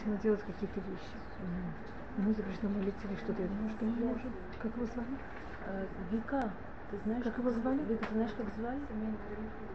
[0.00, 1.99] запрещено делать какие-то вещи.
[2.20, 3.40] Ему запрещено молиться или что-то.
[3.40, 4.32] Я думаю, что мы можем.
[4.60, 5.16] Как его звали?
[5.64, 6.52] Э, Вика,
[6.90, 7.78] ты знаешь, Как его звали?
[7.84, 8.80] Вика, ты знаешь, как звали?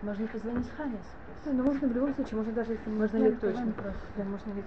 [0.04, 1.00] Можно позвонить Хане
[1.46, 3.74] Ну, но можно в любом случае, можно даже если можно Ну, ли точно.
[4.16, 4.64] Да, можно ли.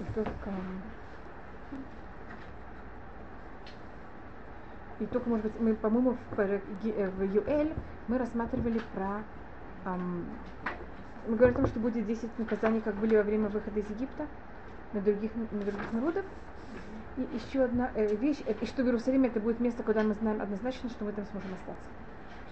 [0.00, 0.50] И только,
[5.00, 7.74] и только, может быть, мы, по-моему, в, э, в Юэль
[8.06, 9.22] мы рассматривали про...
[9.84, 10.24] ам,
[11.26, 14.26] мы говорим о том, что будет 10 наказаний, как были во время выхода из Египта
[14.92, 16.24] на других, на других народов.
[17.16, 20.14] И еще одна э, вещь, э, и что в Иерусалиме это будет место, куда мы
[20.14, 21.86] знаем однозначно, что мы там сможем остаться.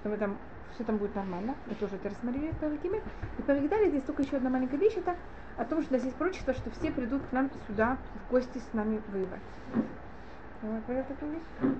[0.00, 0.36] Что мы там,
[0.74, 1.54] все там будет нормально.
[1.66, 3.02] Мы тоже это рассмотрели в Парагиме.
[3.38, 5.16] И Парагидали здесь только еще одна маленькая вещь, это
[5.56, 8.72] о том, что нас есть пророчество, что все придут к нам сюда в гости с
[8.72, 9.42] нами воевать.
[10.62, 11.76] Вы поняли такую вещь?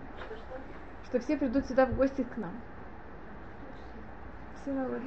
[1.12, 2.52] Что все придут сюда в гости к нам.
[4.62, 5.02] Все народы.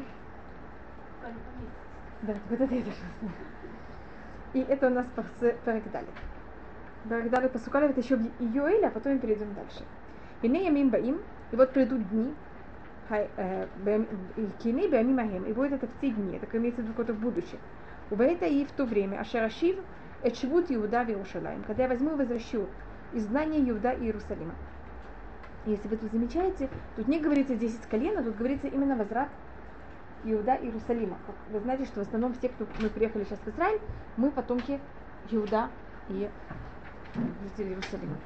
[2.22, 3.34] Да, вот это я даже знаю.
[4.54, 5.08] И это у нас
[5.66, 6.06] Парагдали.
[7.10, 9.84] Парагдали посукали это еще в Иоэля, а потом мы перейдем дальше.
[10.44, 12.36] Ине ямим баим, и вот придут дни,
[13.10, 13.68] э,
[14.60, 17.58] кини баамим и будет это в те дни, это имеется в виду какое-то в будущем.
[18.12, 19.80] У это и в то время, ашарашив,
[20.22, 22.68] эчевут Иуда в Иерушалаем, когда я возьму и возвращу
[23.12, 24.54] изгнание Иуда и Иерусалима.
[25.66, 29.30] Если вы тут замечаете, тут не говорится 10 колен, а тут говорится именно возврат
[30.24, 31.18] Иуда Иерусалима.
[31.50, 33.80] Вы знаете, что в основном все, кто мы приехали сейчас в Израиль,
[34.16, 34.80] мы потомки
[35.32, 35.70] Иуда
[36.10, 36.30] и
[37.16, 38.18] жителей Иерусалима.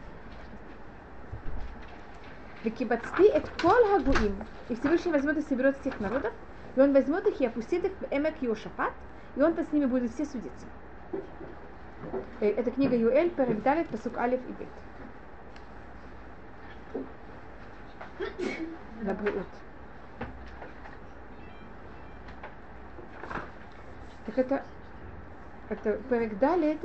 [2.63, 4.35] Викибацти эт кол хагуим.
[4.67, 6.33] И Всевышний возьмет и соберет всех народов,
[6.75, 8.91] и он возьмет их и опустит их в Эмек Йошафат,
[9.37, 10.67] и он с ними будет все судиться.
[12.41, 14.67] Э, Это книга Юэль, Перегдалит, Пасук Алиф и Бет.
[19.03, 19.47] Лабриут.
[24.25, 24.63] Так это,
[25.69, 26.79] это Перегдалит,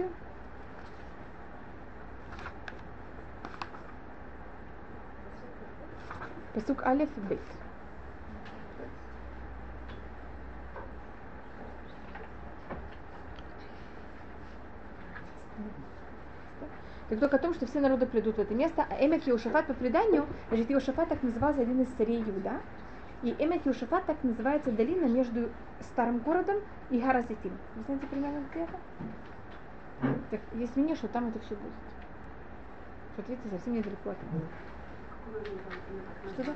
[6.55, 7.64] Пасук Алиф и
[17.15, 19.75] Так только о том, что все народы придут в это место, а Эмек Иошафат по
[19.75, 22.61] преданию, значит, Иошафат так назывался один из царей Иуда,
[23.23, 25.49] и Эмек Иошафат так называется долина между
[25.81, 26.57] старым городом
[26.91, 27.53] и Харазитим.
[27.77, 28.81] Вы знаете примерно где это?
[30.33, 31.73] Так, есть мнение, что там это все будет.
[33.17, 34.17] Вот видите, совсем недалеко от.
[36.33, 36.55] Что это?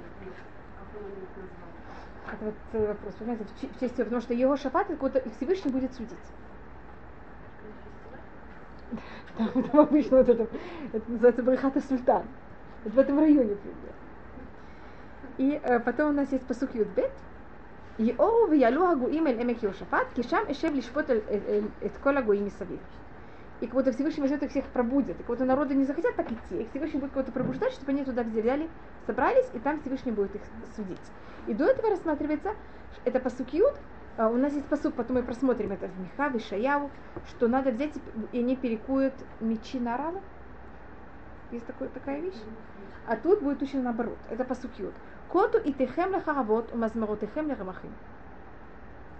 [2.33, 5.95] Это вот вопрос, понимаете, в, че- в честь потому что его это вот Всевышний будет
[5.95, 6.19] судить.
[9.37, 10.49] Там, там обычно вот это,
[10.93, 12.25] это называется Брахата Султан.
[12.84, 13.99] Это в этом районе примерно.
[15.38, 17.12] И э, потом у нас есть посук Юдбет.
[17.99, 22.78] Йоу виялю агуим эль эмек Йошафат, кишам эшев лишпот эт кола агуим и
[23.60, 25.16] И как будто Всевышний возьмет их всех пробудет.
[25.16, 26.62] И как будто народы не захотят так идти.
[26.62, 28.69] И Всевышний будет кого-то пробуждать, чтобы они туда взяли,
[29.06, 30.43] собрались, и там Всевышний будет их
[30.76, 30.99] судить.
[31.47, 32.55] И до этого рассматривается,
[33.05, 33.75] это посук Юд,
[34.27, 36.91] у нас есть посук, потом мы просмотрим это в Миха, в Ишаяу,
[37.29, 37.93] что надо взять,
[38.33, 40.21] и они перекуют мечи на раны.
[41.53, 42.43] Есть такой, такая вещь.
[43.06, 44.19] А тут будет точно наоборот.
[44.29, 44.93] Это посук Юд.
[45.31, 47.93] Коту и техем лехаравот, умазмаротехем лерамахим.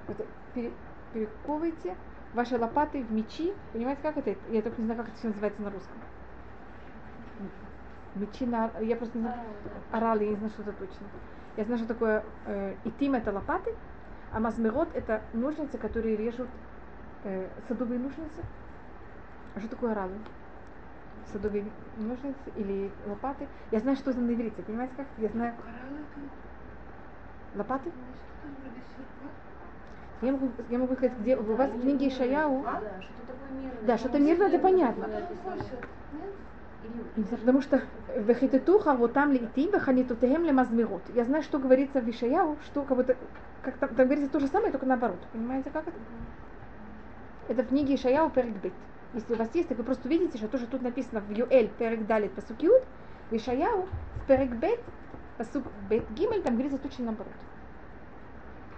[0.09, 0.72] Это пере-
[1.12, 1.97] перековывайте
[2.34, 3.54] ваши лопаты в мечи.
[3.72, 4.34] Понимаете, как это?
[4.50, 5.97] Я только не знаю, как это все называется на русском.
[8.15, 8.71] Мечи на...
[8.80, 9.41] Я просто не знаю.
[9.92, 11.06] Оралы, я не знаю, что это точно.
[11.56, 13.74] Я знаю, что такое э, итим это лопаты,
[14.33, 16.48] а мазмерот это ножницы, которые режут
[17.25, 18.42] э, садовые ножницы.
[19.54, 20.15] А что такое оралы?
[21.33, 21.65] Садовые
[21.97, 23.48] ножницы или лопаты?
[23.71, 25.07] Я знаю, что это на иврите, понимаете как?
[25.19, 25.54] Я знаю
[27.54, 27.91] лопаты.
[30.21, 33.83] Я могу, я могу сказать, где у вас в книге Да, что такое мирное.
[33.83, 35.09] Да, что-то мирное, это понятно.
[37.16, 37.83] Знаю, потому что
[38.16, 41.03] вехитетуха вот там лейтим веханитутехем лемазмирот.
[41.15, 43.16] Я знаю, что говорится в Ишаяу, что как будто
[43.63, 45.19] как там, там говорится то же самое, только наоборот.
[45.33, 45.97] Понимаете, как это?
[47.48, 48.72] Это в книге Ишаяу Перекбит.
[49.15, 52.07] Если у вас есть, так вы просто увидите, что тоже тут написано в Юэль Перек
[52.07, 52.83] Далит Пасукиут,
[53.31, 54.81] В Ишаяу, в Перек Бет,
[55.39, 57.33] посук Бет Гимель, там говорится точно наоборот.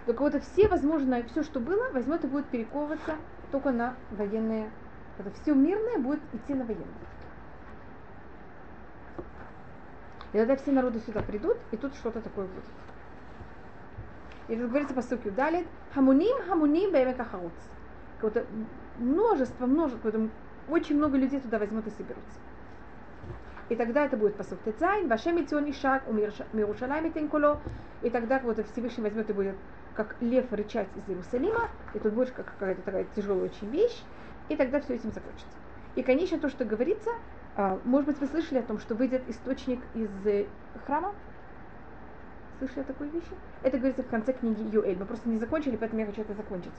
[0.06, 3.16] Только вот все возможное, все, что было, возьмет и будет перековываться
[3.50, 4.70] только на военные.
[5.18, 6.86] Это все мирное будет идти на военное.
[10.32, 12.64] И тогда все народы сюда придут, и тут что-то такое будет.
[14.48, 17.52] И тут говорится по сути далее, хамуним, хамуним, бэмека харуц.
[18.20, 18.46] Какое-то
[18.98, 20.12] множество, множество,
[20.68, 22.38] очень много людей туда возьмут и соберутся.
[23.68, 26.02] И тогда это будет посуд Тецайн, Вашем Итион Ишак,
[26.52, 27.60] Мирушалайм Тенкуло,
[28.02, 29.54] и тогда вот Всевышний возьмет и будет
[29.94, 34.02] как лев рычать из Иерусалима, и тут будет как какая-то такая тяжелая очень вещь,
[34.48, 35.56] и тогда все этим закончится.
[35.94, 37.10] И, конечно, то, что говорится,
[37.84, 40.46] может быть, вы слышали о том, что выйдет источник из э,
[40.86, 41.14] храма?
[42.58, 43.32] Слышали о такой вещи?
[43.62, 44.98] Это говорится в конце книги Юэль.
[44.98, 46.72] Мы просто не закончили, поэтому я хочу это закончить.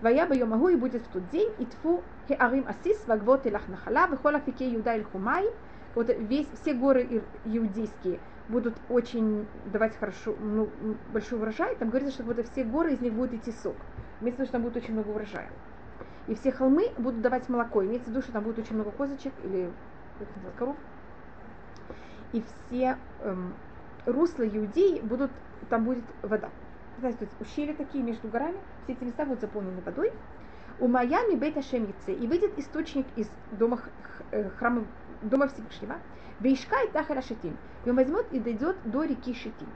[0.00, 4.08] Вая бы могу и будет в тот день, и тфу хеарим асис, вагвот и лахнахала,
[4.08, 5.46] вихола фике юда иль хумай.
[5.94, 10.68] Вот весь, все горы иудейские будут очень давать хорошо, ну,
[11.12, 11.74] большой урожай.
[11.76, 13.76] Там говорится, что вот все горы, из них будет идти сок.
[14.20, 15.50] Имеется в виду, что там будет очень много урожая.
[16.26, 17.84] И все холмы будут давать молоко.
[17.84, 19.70] Имеется в виду, что там будет очень много козочек или
[20.58, 20.76] коров.
[22.32, 23.54] И все эм,
[24.04, 25.30] русла иудеи будут,
[25.68, 26.50] там будет вода.
[26.98, 30.12] Знаете, тут ущелья такие между горами, все эти места будут заполнены водой.
[30.78, 33.80] У Майами Бейта Шемице, и выйдет источник из дома,
[34.30, 34.84] э, храма,
[35.22, 35.96] дома Всевышнего,
[36.40, 39.68] Вейшкай Тахара Шитим, и он возьмет и дойдет до реки Шитим.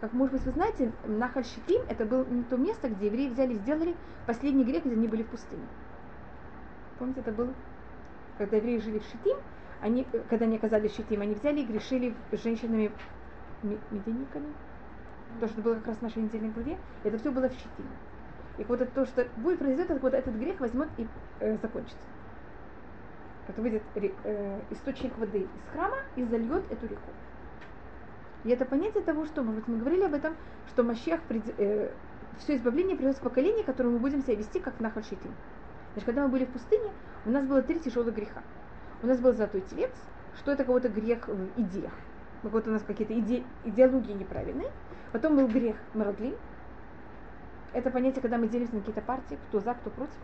[0.00, 3.58] Как, может быть, вы знаете, Нахаль Шитим это было то место, где евреи взяли и
[3.58, 3.94] сделали
[4.26, 5.62] последний грех, где они были в пустыне.
[6.98, 7.52] Помните, это было?
[8.38, 9.36] Когда евреи жили в Шитим,
[9.80, 12.92] они, когда они оказались в Шитим, они взяли и грешили женщинами
[13.62, 14.52] медийниками.
[15.40, 17.86] То, что было как раз в нашей недельной главе, это все было в Шитим.
[18.58, 21.06] И вот это то, что будет произойдет, вот этот грех возьмет и
[21.40, 22.06] э, закончится.
[23.48, 27.10] Это выйдет э, источник воды из храма и зальет эту реку.
[28.44, 30.34] И это понятие того, что мы, вот мы говорили об этом,
[30.68, 31.90] что Машех, э,
[32.38, 35.34] все избавление придет в поколение, которое мы будем себя вести как на Хальшитим.
[35.92, 36.90] Значит, когда мы были в пустыне,
[37.26, 38.42] у нас было три тяжелых греха.
[39.02, 39.92] У нас был золотой телец,
[40.36, 41.92] что это какой-то грех в идеях.
[42.42, 44.70] Вот у нас какие-то иде, идеологии неправильные.
[45.12, 46.36] Потом был грех Марадлин.
[47.72, 50.14] Это понятие, когда мы делимся на какие-то партии, кто за, кто против.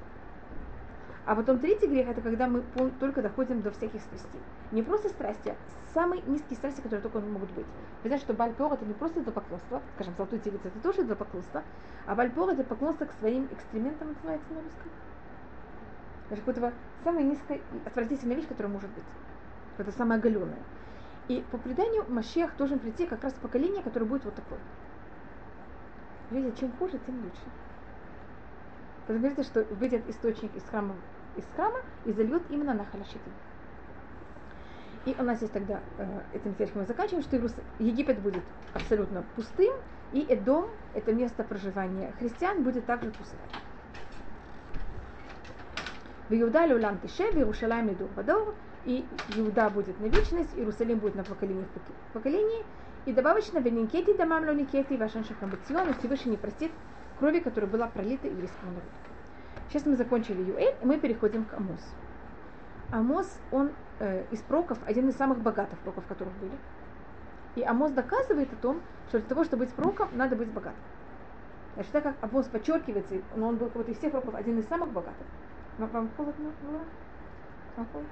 [1.24, 2.62] А потом третий грех, это когда мы
[3.00, 4.40] только доходим до всяких страстей.
[4.72, 5.56] Не просто страсти, а
[5.94, 7.66] самые низкие страсти, которые только могут быть.
[8.02, 11.62] Вы знаете, что бальпор это не просто поклонство, скажем, золотой телец это тоже поклонство,
[12.06, 14.90] а бальпор это поклонство к своим экстрементам, называется на русском.
[16.28, 16.72] Даже какой-то
[17.04, 19.04] самая низкая и отвратительная вещь, которая может быть.
[19.78, 20.58] Это самое оголенное.
[21.28, 24.58] И по преданию Машех должен прийти как раз поколение, которое будет вот такое.
[26.30, 27.42] Видите, чем хуже, тем лучше.
[29.02, 30.96] Потому говорится, что выйдет источник из храма,
[31.36, 33.32] из храма и зальет именно на халашитим.
[35.04, 37.36] И у нас есть тогда, э, этим стишком мы заканчиваем, что
[37.78, 38.42] Египет будет
[38.74, 39.72] абсолютно пустым,
[40.12, 43.38] и Эдом, это место проживания христиан, будет также пустым.
[46.34, 49.04] Иуда Лулам Тише, в Иерушалайме Дур Бадор, и
[49.36, 51.66] Иуда будет на вечность, Иерусалим будет на поколение
[52.10, 52.64] в поколении,
[53.04, 56.72] и добавочно Веникети Дамам Лоникети, Вашан Шахамбацион, и Всевышний не простит
[57.18, 58.90] крови, которая была пролита еврейскому народу.
[59.68, 61.80] Сейчас мы закончили Юэль, и мы переходим к Амос.
[62.90, 66.52] Амос, он э, из проков, один из самых богатых проков, которых были.
[67.56, 70.82] И Амос доказывает о том, что для того, чтобы быть проком, надо быть богатым.
[71.74, 74.90] Значит, так как Амос подчеркивается, но он был вот из всех проков один из самых
[74.90, 75.26] богатых,
[75.76, 76.86] вам, вам холодно было?
[77.76, 78.10] Вам холодно?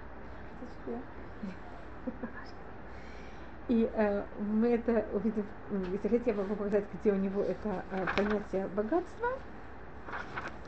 [3.69, 5.47] И э, мы это увидим,
[5.91, 9.27] если хотите, я могу показать, где у него это э, понятие богатства.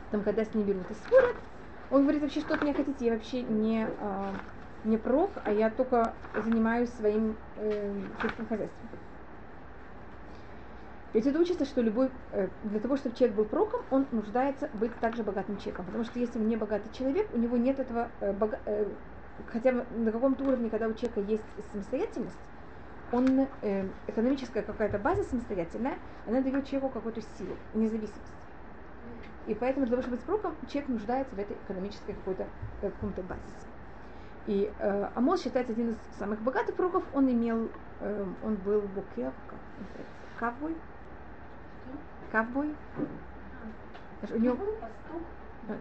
[0.09, 1.35] Там, когда с ним берут и спорят,
[1.89, 4.39] он говорит вообще, что от меня хотите, я вообще не, э,
[4.83, 8.15] не прок, а я только занимаюсь своим э,
[8.47, 8.89] хозяйством.
[11.25, 15.23] Это учится, что любой, э, для того, чтобы человек был проком, он нуждается быть также
[15.23, 15.85] богатым человеком.
[15.85, 18.85] Потому что если он не богатый человек, у него нет этого, э, э,
[19.47, 22.37] хотя на каком-то уровне, когда у человека есть самостоятельность,
[23.11, 23.47] он,
[24.07, 25.97] экономическая какая-то база самостоятельная,
[26.27, 28.33] она дает человеку какую-то силу, независимость.
[29.47, 32.45] И поэтому для того, чтобы быть проком, человек нуждается в этой экономической какой-то
[32.81, 33.67] каком-то базисе.
[34.45, 37.05] И э, Амос считается один из самых богатых пророков.
[37.13, 37.69] Он имел,
[38.01, 39.59] э, он был букер, как
[40.37, 40.75] ковбой,
[42.31, 42.75] ковбой.
[44.29, 44.57] У него,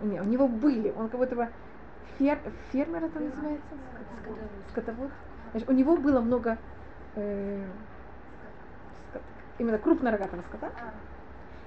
[0.03, 1.49] не, у него были, он как будто бы
[2.19, 2.39] фер,
[2.71, 3.69] фермер это называется?
[4.71, 5.11] Скотовод.
[5.53, 6.59] Значит, у него было много
[7.15, 7.65] э,
[9.09, 9.23] скот,
[9.59, 10.71] именно крупнорогатого скота.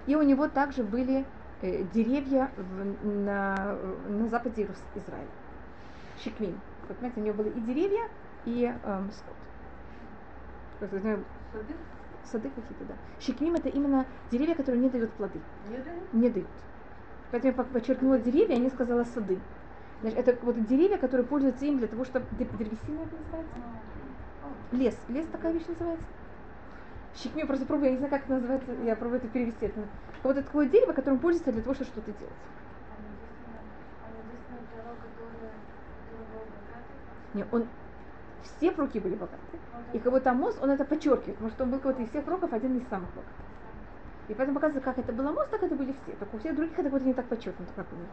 [0.05, 1.25] И у него также были
[1.61, 5.27] э, деревья в, на, на западе Израиля.
[6.23, 6.59] Шикмин.
[6.87, 8.09] Вот, понимаете, у него были и деревья,
[8.45, 9.35] и э, скот.
[12.25, 12.49] Сады?
[12.49, 12.93] какие-то, да.
[13.19, 15.39] Шикмим это именно деревья, которые не дают плоды.
[15.69, 16.13] Не дают?
[16.13, 16.47] Не дают.
[17.31, 19.39] Поэтому я подчеркнула деревья, а не сказала сады.
[20.01, 22.25] Значит, это вот деревья, которые пользуются им для того, чтобы...
[22.37, 23.55] Древесина это называется?
[24.71, 24.97] Лес.
[25.09, 26.05] Лес такая вещь называется?
[27.15, 29.65] Щекми, просто пробую, я не знаю, как это называется, я пробую это перевести.
[29.65, 29.81] Это,
[30.23, 32.33] вот это такое дерево, которым пользуется для того, чтобы что-то делать.
[37.33, 37.67] Не, он
[38.43, 39.37] все пророки были богаты.
[39.93, 42.53] И как будто Амос, он это подчеркивает, потому что он был какой-то из всех пророков
[42.53, 43.33] один из самых богатых.
[44.27, 46.13] И поэтому показывает, как это был Амос, так это были все.
[46.13, 48.07] Только у всех других это вот не так подчеркнуто, как у него.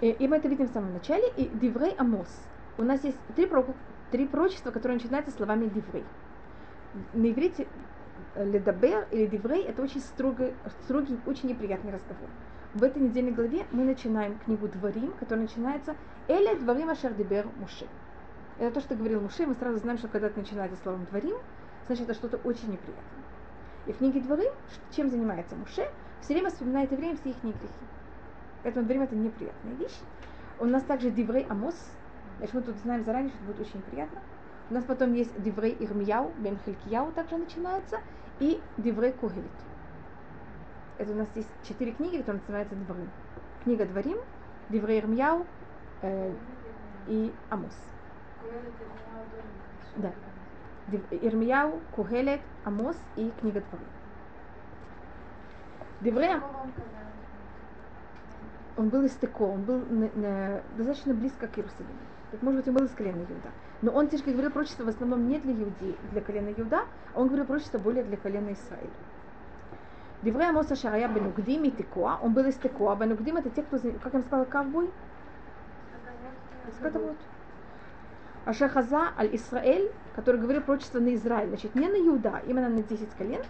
[0.00, 1.28] И, и мы это видим в самом начале.
[1.36, 2.28] И Диврей Амос.
[2.78, 3.74] У нас есть три, пророка-
[4.10, 6.04] три пророчества, которые начинаются словами Диврей.
[7.12, 7.66] На иврите
[8.36, 10.54] ледабер или диврей это очень строгий,
[10.84, 12.28] строгий, очень неприятный разговор.
[12.74, 15.94] В этой недельной главе мы начинаем книгу Дворим, которая начинается
[16.26, 17.12] Эля Дворим Ашер
[17.58, 17.86] Муше.
[18.58, 21.36] Это то, что говорил Муше, мы сразу знаем, что когда это начинается словом Дворим,
[21.86, 23.24] значит это что-то очень неприятное.
[23.84, 24.50] И в книге Дворим,
[24.90, 25.86] чем занимается Муше,
[26.22, 27.58] все время вспоминает евреям все их грехи.
[28.62, 29.98] Поэтому Дворим это неприятная вещь.
[30.58, 31.76] У нас также Диврей Амос,
[32.38, 34.20] значит мы тут знаем заранее, что это будет очень приятно.
[34.70, 38.00] У нас потом есть Диврей Ирмияу, Бен Хилькияу также начинается,
[38.40, 39.44] и Диврей Когелит.
[40.98, 43.10] Это у нас есть четыре книги, которые называются Дворим.
[43.64, 44.18] Книга Дворим,
[44.68, 45.46] Диврей Ирмияу
[46.02, 46.32] э,
[47.08, 47.76] и Амос.
[49.96, 50.12] Да.
[51.10, 53.86] Ирмияу, Кухелет, Амос и книга Дворим.
[56.00, 56.42] Диврей Ам-
[58.76, 61.90] он был из Теко, он был на- на- достаточно близко к Иерусалиму.
[62.30, 63.50] Так может быть, он был из колена Иуда.
[63.82, 66.84] Но он тяжко говорил пророчество в основном не для Иудеи, для колена Иуда,
[67.14, 68.90] а он говорил пророчество более для колена Израиля.
[70.74, 72.94] Шарая Бенугдим и Текоа, он был из Текоа.
[72.96, 74.90] Бенугдим это те, кто, как я сказала, ковбой.
[76.78, 77.16] Скотовод.
[78.44, 83.08] Ашахаза аль Исраэль, который говорил пророчество на Израиль, значит, не на Иуда, именно на 10
[83.14, 83.42] колен,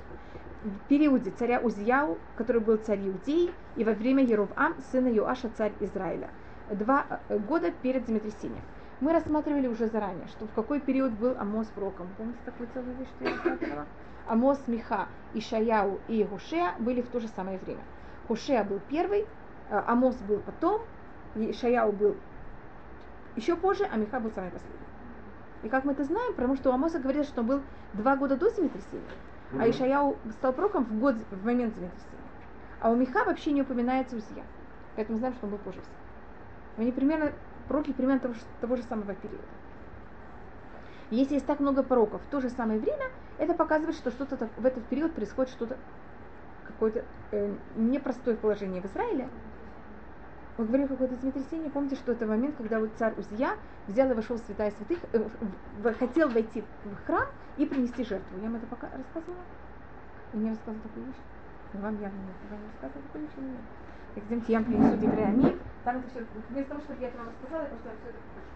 [0.65, 5.73] в периоде царя Узияу, который был царь Иудеи, и во время Еровам, сына Юаша, царь
[5.81, 6.31] Израиля.
[6.71, 7.05] Два
[7.49, 8.63] года перед землетрясением.
[9.01, 12.09] Мы рассматривали уже заранее, что в какой период был Амос пророком.
[12.17, 13.87] Помните такую целую вещь, что я рассматривала?
[14.27, 17.83] Амос, Миха, Ишаяу и Хушея были в то же самое время.
[18.29, 19.27] Хушея был первый,
[19.71, 20.83] э, Амос был потом,
[21.35, 22.17] Ишаяу был
[23.37, 24.79] еще позже, а Миха был самый последний.
[25.63, 27.61] И как мы это знаем, потому что у Амоса говорят, что он был
[27.95, 29.05] два года до землетрясения,
[29.59, 32.13] а Ишаяу стал пророком в, год, в момент землетрясения.
[32.81, 34.45] А у Миха вообще не упоминается Узия.
[34.97, 35.95] Поэтому знаем, что он был позже всех.
[36.77, 37.33] Они примерно
[37.69, 39.43] пророки примерно того, того же самого периода.
[41.13, 43.05] Если есть так много пророков в то же самое время,
[43.37, 45.77] это показывает, что что-то в этот период происходит что-то,
[46.65, 49.29] какое-то э, непростое положение в Израиле.
[50.57, 51.71] Мы говорим какое-то землетрясение.
[51.71, 55.19] Помните, что это момент, когда вот царь Узья взял и вошел в святая святых, э,
[55.83, 57.29] в- хотел войти в храм
[57.59, 58.39] и принести жертву.
[58.39, 59.45] Я вам это пока рассказывала?
[60.33, 61.21] И не рассказывала такую вещь?
[61.75, 62.37] Но вам явно нет.
[62.51, 63.61] Вам рассказывала такую вещь или нет?
[64.15, 65.61] Так, идемте, я вам принесу Девреамим.
[65.85, 68.47] Там это все, вместо того, чтобы я это вам рассказала, я просто все это покажу.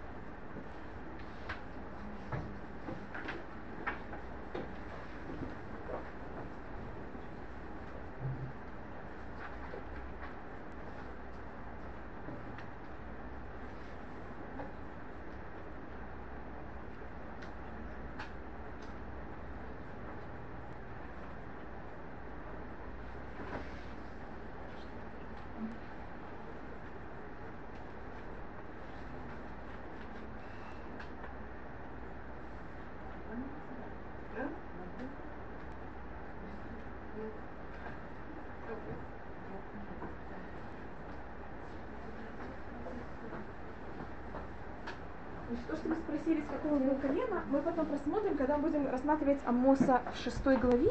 [45.49, 49.38] Значит, то, что вы спросили, с какого был колена, мы потом просмотрим, когда будем рассматривать
[49.46, 50.90] Амоса в шестой главе.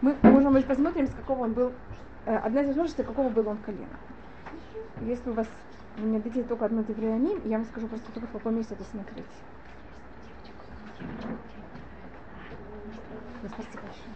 [0.00, 1.72] Мы, можем быть, посмотрим, с какого он был,
[2.26, 3.86] э, одна из возможностей, какого был он колена.
[5.02, 5.46] Если у вас
[5.98, 8.82] вы мне дадите только одно Девреамим, я вам скажу просто только в каком месте это
[8.82, 9.26] смотреть.
[13.42, 14.12] Да, спасибо большое.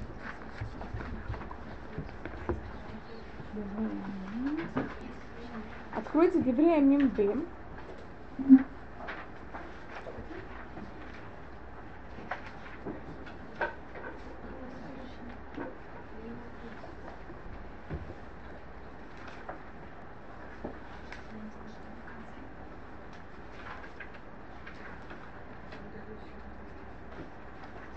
[5.95, 7.37] Откройте Девреамим Б.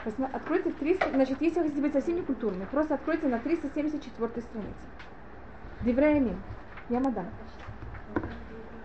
[0.06, 3.40] Посма- Откройте в 300, значит, если вы хотите быть совсем не культурны, просто откройте на
[3.40, 4.74] 374 странице.
[5.82, 6.42] דברי הימים.
[6.90, 7.28] Я мадам.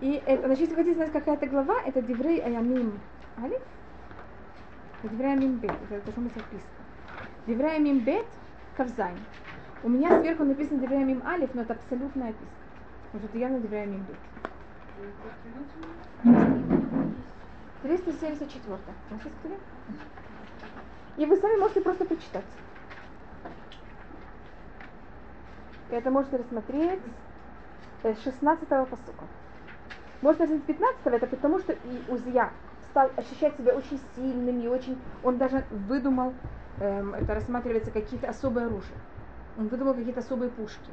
[0.01, 2.99] И это, значит, если вы хотите знать, какая это глава, это דברי הימים
[3.41, 3.61] אלף.
[5.03, 6.69] דברי הימים בית, это должно быть описано.
[7.47, 8.27] דברי הימים בית,
[8.77, 9.17] כ״ז.
[9.83, 12.45] У меня сверху написано דברי הימים אלף, но это абсолютная описка.
[13.11, 14.17] Потому что это явно דברי הימים בית.
[17.83, 18.79] 374.
[21.17, 22.45] И вы сами можете просто прочитать.
[25.89, 27.01] Это можете рассмотреть
[28.03, 29.25] с 16 посука.
[30.21, 32.51] Можно рассмотреть 15 это потому, что и Узия
[32.89, 34.97] стал ощущать себя очень сильным и очень...
[35.23, 36.33] Он даже выдумал,
[36.79, 38.97] эм, это рассматривается какие-то особые оружия.
[39.57, 40.91] Он выдумал какие-то особые пушки.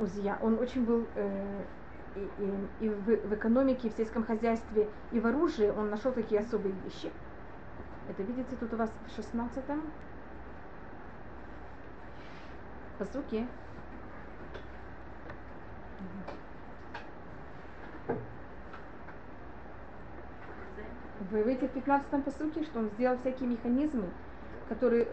[0.00, 0.38] Узия.
[0.42, 1.62] Он очень был э,
[2.16, 6.12] и, и, и в, в экономике, и в сельском хозяйстве, и в оружии он нашел
[6.12, 7.10] такие особые вещи.
[8.08, 9.82] Это видите тут у вас в 16-м
[12.98, 13.46] посуке.
[21.30, 24.08] Вы видите в 15-м посуке, что он сделал всякие механизмы,
[24.68, 25.08] которые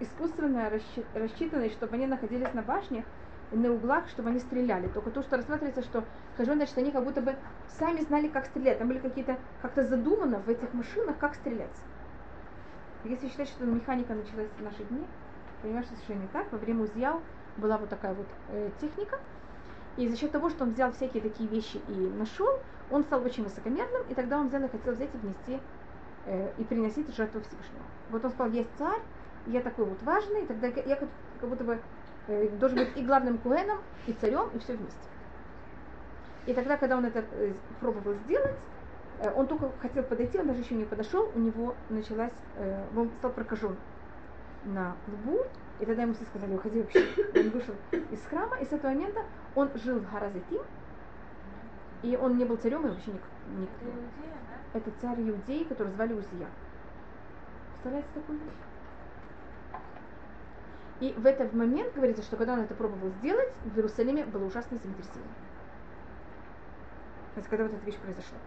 [0.00, 0.70] искусственно
[1.14, 3.04] рассчитаны, чтобы они находились на башнях,
[3.50, 4.86] на углах, чтобы они стреляли.
[4.88, 6.04] Только то, что рассматривается, что
[6.36, 7.34] хожу, значит, они как будто бы
[7.66, 8.78] сами знали, как стрелять.
[8.78, 11.76] Там были какие-то, как-то задумано в этих машинах, как стрелять.
[13.04, 15.04] Если считать, что механика началась в наши дни,
[15.62, 16.50] понимаешь, что совершенно не так.
[16.52, 17.22] Во время Узьял
[17.56, 19.18] была вот такая вот э, техника.
[19.96, 23.44] И за счет того, что он взял всякие такие вещи и нашел, он стал очень
[23.44, 25.60] высокомерным, и тогда он взял и хотел взять и внести
[26.26, 27.84] э, и приносить жертву Всевышнего.
[28.10, 29.00] Вот он сказал, есть царь,
[29.46, 31.08] я такой вот важный, и тогда я как,
[31.40, 31.80] как будто бы
[32.30, 34.98] Э, должен быть и главным куэном, и царем, и все вместе.
[36.46, 38.56] И тогда, когда он это э, пробовал сделать,
[39.36, 42.32] он только хотел подойти, он даже еще не подошел, у него началась,
[42.96, 43.76] он стал прокажен
[44.64, 45.40] на лбу,
[45.78, 47.06] и тогда ему все сказали, уходи вообще.
[47.34, 49.22] Он вышел из храма, и с этого момента
[49.54, 50.62] он жил в Харазетим,
[52.02, 53.26] и он не был царем, и вообще никто.
[53.58, 53.86] никто.
[54.72, 56.48] Это царь Иудеи, который звали Узия.
[57.72, 58.52] Представляете такую вещь?
[61.00, 64.78] И в этот момент говорится, что когда он это пробовал сделать, в Иерусалиме было ужасное
[64.78, 65.28] землетрясение.
[67.34, 68.38] То есть, когда вот эта вещь произошла.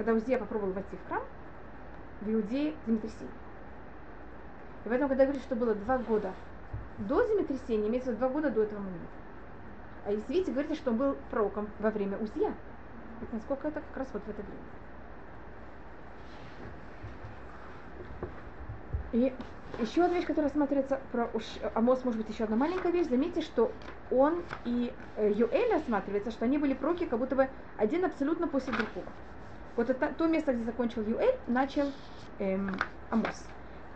[0.00, 1.22] Когда Узия попробовал войти в храм,
[2.22, 3.34] в Иудее землетрясение.
[4.86, 6.32] И поэтому, когда говорит, что было два года
[7.00, 9.06] до землетрясения, имеется два года до этого момента.
[10.06, 12.54] А если видите, говорится, что он был пророком во время Узия.
[13.20, 14.40] Вот насколько это как раз вот в это
[19.12, 19.28] время.
[19.28, 19.34] И
[19.82, 21.30] еще одна вещь, которая смотрится про
[21.74, 23.08] Амос, может быть, еще одна маленькая вещь.
[23.08, 23.70] Заметьте, что
[24.10, 28.72] он и э, Юэль осматривается, что они были проки, как будто бы один абсолютно после
[28.72, 29.04] другого.
[29.80, 31.90] Вот это то место, где закончил Юэль, начал
[32.38, 32.76] эм,
[33.08, 33.46] Амос.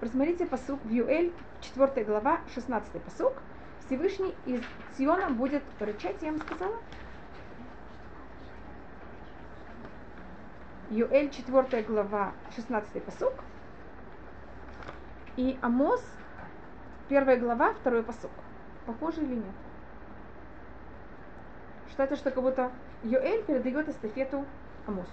[0.01, 3.35] Просмотрите посук в Юэль, 4 глава, 16 посук.
[3.85, 4.63] Всевышний из
[4.97, 6.77] Сиона будет рычать, я вам сказала.
[10.89, 13.35] Юэль, 4 глава, 16 посук.
[15.37, 16.03] И Амос,
[17.11, 18.31] первая глава, второй посок.
[18.87, 19.55] Похоже или нет?
[21.91, 24.47] Считается, что как будто Йоэль передает эстафету
[24.87, 25.11] Амосу.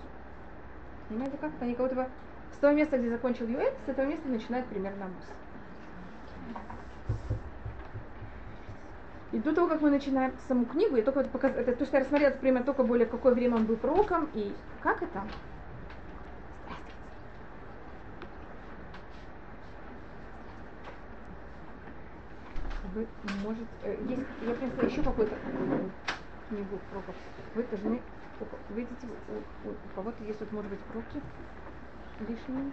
[1.12, 1.52] Понимаете как?
[1.60, 2.10] Они как будто
[2.54, 5.26] с того места, где закончил Юэль, с этого места начинает примерно Амос.
[9.34, 11.52] И до того, как мы начинаем саму книгу, я только показ...
[11.58, 14.54] это то, что я рассмотрела, это время только более, какое время он был пророком и
[14.82, 15.24] как это.
[22.94, 23.08] вы,
[23.44, 25.36] может, э, есть, я принесла еще какую-то
[26.50, 27.16] книгу пророков.
[27.56, 28.02] Вы должны,
[28.70, 31.22] видите, у, у, у кого-то есть, вот, может быть, проки
[32.20, 32.72] лишние.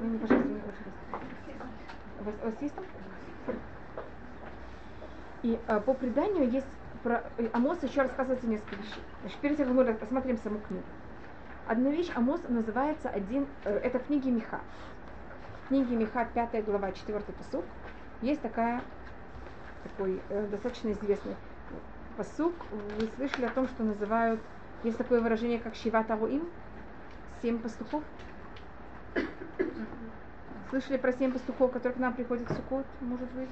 [0.00, 0.90] Ну, не, пожалуйста, не пожалуйста.
[2.20, 2.84] У вас, у вас есть там?
[5.42, 6.66] И а, по преданию есть
[7.02, 9.02] про э, Амос еще рассказывается несколько вещей.
[9.20, 10.84] Значит, перед тем, как мы посмотрим саму книгу.
[11.68, 14.60] Одна вещь Амос называется один, э, это в книге Миха
[15.68, 17.64] книге Миха, 5 глава, 4 посук,
[18.22, 18.82] есть такая,
[19.82, 21.34] такой э, достаточно известный
[22.16, 22.54] посук.
[22.70, 24.40] Вы слышали о том, что называют,
[24.82, 26.48] есть такое выражение, как Шива Таруим,
[27.42, 28.02] семь пастухов.
[30.70, 33.48] Слышали про семь пастухов, которые к нам приходят в Сукот, может быть?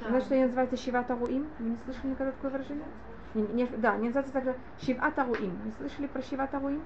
[0.00, 0.08] Да.
[0.08, 1.48] Знаете, что они называются Шива Таруим?
[1.58, 2.86] Вы не слышали никогда такое выражение?
[3.34, 5.58] Не, не, да, не называется также Шива Таруим.
[5.64, 6.82] Не слышали про Шива Таруим?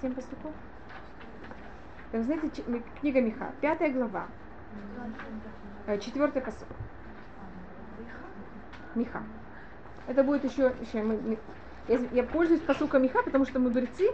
[0.00, 0.52] Семь пастухов?
[2.12, 2.64] Так знаете,
[3.00, 4.26] книга Миха, пятая глава,
[5.86, 6.66] э, четвертый посыл.
[8.96, 9.22] Миха.
[10.06, 11.38] Это будет еще, еще мы,
[11.88, 14.10] я, я пользуюсь посылкой Миха, потому что мудрецы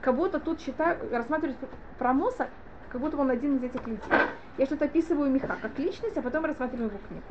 [0.00, 1.58] кого-то тут считают, рассматривают
[1.98, 2.48] про Моса,
[2.90, 4.12] как будто он один из этих людей.
[4.58, 7.24] Я что-то описываю Миха как личность, а потом рассматриваю его книгу.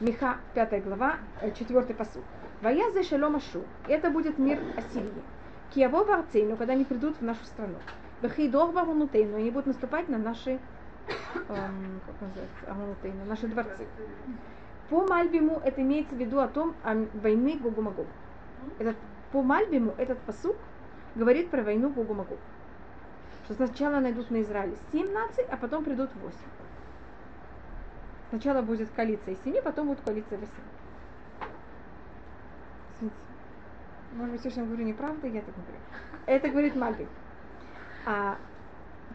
[0.00, 2.22] Миха, пятая глава, э, четвертый посыл.
[2.62, 3.62] Вая за шалом ашу.
[3.88, 5.22] Это будет мир Ассирии.
[5.74, 7.76] Киаво Барцейну, когда они придут в нашу страну.
[8.22, 13.86] Бахидор Барунутейну, они будут наступать на наши, эм, как называется, Амунутейну, наши дворцы.
[14.90, 18.06] По Мальбиму это имеется в виду о том, о войны Гогу-Магог.
[18.78, 18.96] Этот,
[19.32, 20.56] по Мальбиму этот посук
[21.14, 22.38] говорит про войну Гогу-Магог.
[23.44, 26.38] Что сначала найдут на Израиле семь наций, а потом придут восемь.
[28.30, 30.64] Сначала будет коалиция из семи, потом будет коалиция восьми.
[32.96, 33.16] Извините.
[34.14, 35.78] Может быть, все, что я говорю, неправда, я так говорю.
[36.26, 37.08] Это говорит Мальбим.
[38.06, 38.36] А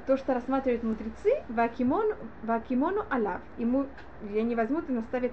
[0.05, 3.87] то, что рассматривают мудрецы, вакимону, вакимону алав, ему,
[4.29, 5.31] я не возьмут и наставят,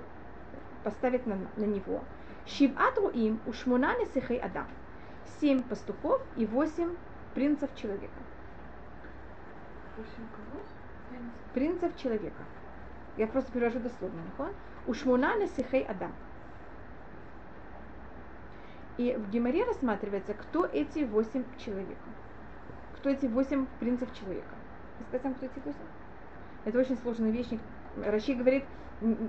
[0.86, 2.04] поставят на, на него.
[2.46, 4.68] Шиват руим у шмуна несихей адам.
[5.40, 6.94] Семь пастухов и восемь
[7.34, 8.20] принцев человека.
[11.54, 12.40] Принцев человека.
[13.16, 14.22] Я просто перевожу дословно.
[14.86, 16.12] У шмуна несихей адам.
[18.96, 21.98] И в Геморе рассматривается, кто эти восемь человек.
[22.94, 24.54] Кто эти восемь принцев человека.
[25.00, 25.80] Вы сказать, кто эти восемь?
[26.64, 27.48] Это очень сложная вещь.
[28.04, 28.64] Раши говорит,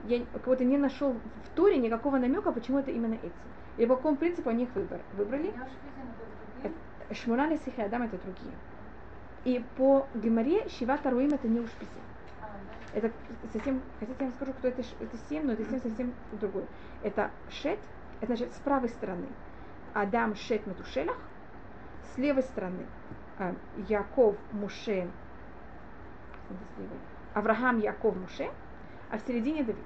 [0.07, 3.31] я кого-то не нашел в Туре никакого намека, почему это именно эти.
[3.77, 5.53] И по какому принципу они их выбор, выбрали.
[7.11, 8.53] Шмуна Сихи Адам это другие.
[9.45, 11.89] И по Геморе Шивата Руим это не Ушписи.
[12.93, 13.11] Это
[13.53, 16.65] совсем, хотите, я вам скажу, кто это, это семь, но это семь совсем другой.
[17.03, 17.79] Это Шет,
[18.21, 19.27] это значит с правой стороны.
[19.93, 21.17] Адам Шет Метушелах,
[22.13, 22.85] с левой стороны
[23.39, 23.53] э,
[23.87, 25.07] Яков Муше,
[27.37, 28.49] Авраам Яков Муше,
[29.09, 29.83] а в середине Давид.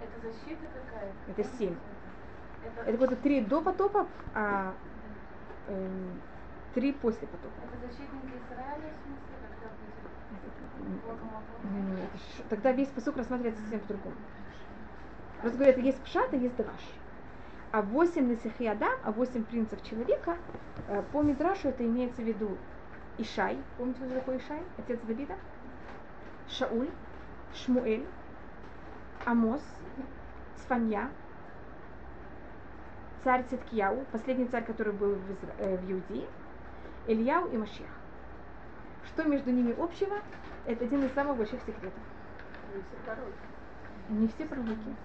[0.00, 1.12] Это защита какая?
[1.28, 1.76] Это семь.
[2.64, 4.74] Это, это вот три до потопа, а
[5.68, 5.88] э,
[6.74, 7.54] три после потопа.
[7.64, 9.68] Это защитники Израиля, в смысле, когда
[11.68, 12.48] будет?
[12.48, 14.16] Тогда весь посук рассматривается совсем по-другому.
[15.40, 16.80] Просто говорят, есть пшат, а есть драш
[17.72, 20.36] а восемь Насихи Адам, а восемь принцев человека,
[20.88, 22.58] э, по Мидрашу это имеется в виду
[23.16, 25.34] Ишай, помните, кто такой Ишай, отец Давида?
[26.58, 26.90] Шауль,
[27.54, 28.06] Шмуэль,
[29.24, 29.62] Амос,
[30.56, 31.10] Цфанья,
[33.24, 35.54] царь Циткияу, последний царь, который был в, Изра...
[35.58, 36.28] э, в Иудее,
[37.06, 37.86] Ильяу и Машех.
[39.06, 40.16] Что между ними общего?
[40.66, 41.92] Это один из самых больших секретов.
[44.10, 44.96] Не все пророки.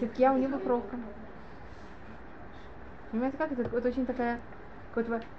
[0.00, 1.04] Циткияу не был пророком.
[3.10, 3.62] Понимаете, как это?
[3.62, 4.40] Это очень такая,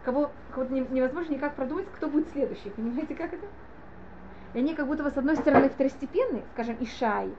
[0.04, 2.70] кого, кого невозможно никак продумать, кто будет следующий.
[2.70, 3.46] Понимаете, как это?
[4.58, 7.32] И они как будто бы с одной стороны второстепенные, скажем, Ишай,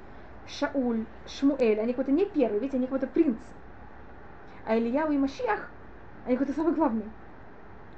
[0.47, 3.41] Шауль, Шмуэль, они какой-то не первый, видите, они какой-то принц.
[4.65, 5.69] А Ильяу и Машиах,
[6.27, 7.11] они какой-то самый главный.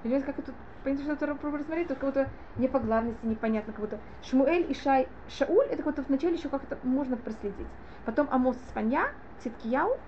[0.02, 3.74] Понимаете, как это, понимаете, что это пробовали смотреть, тут как будто не по главности, непонятно,
[3.74, 7.66] как будто Шмуэль, Ишай, Шауль, это как будто вначале еще как-то можно проследить.
[8.06, 9.10] Потом Амос Спанья,
[9.42, 9.98] Циткияу,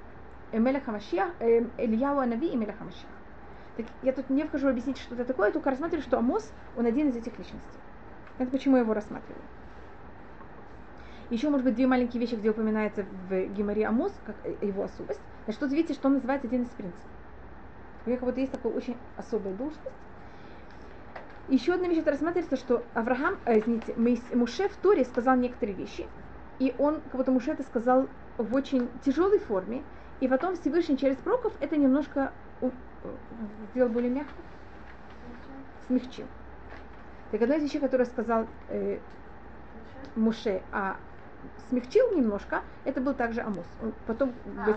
[0.55, 3.13] Мелех Хамашиах, Ильяу Анави и Мелех Хамашиах.
[3.77, 6.87] Так я тут не вхожу объяснить, что это такое, я только рассматриваю, что Амос, он
[6.87, 7.79] один из этих личностей.
[8.39, 9.43] Это почему я его рассматриваю.
[11.31, 15.21] Еще, может быть, две маленькие вещи, где упоминается в Геморе Амос, как его особость.
[15.45, 17.01] Значит, тут видите, что он называется один из принцев.
[18.05, 19.81] У него вот есть такая очень особая должность.
[21.49, 23.95] Еще одна вещь, это рассматривается, что Авраам, э, извините,
[24.35, 26.07] Муше в Торе сказал некоторые вещи,
[26.59, 29.83] и он, как будто Муше это сказал в очень тяжелой форме,
[30.21, 32.33] и потом Всевышний через пророков это немножко
[33.73, 34.35] сделал более мягко,
[35.87, 36.27] смягчил.
[37.33, 38.99] Так одна из вещей, которую сказал э,
[40.17, 40.99] Муше, а
[41.71, 43.67] смягчил немножко, это был также Амос.
[43.83, 44.71] Он потом а,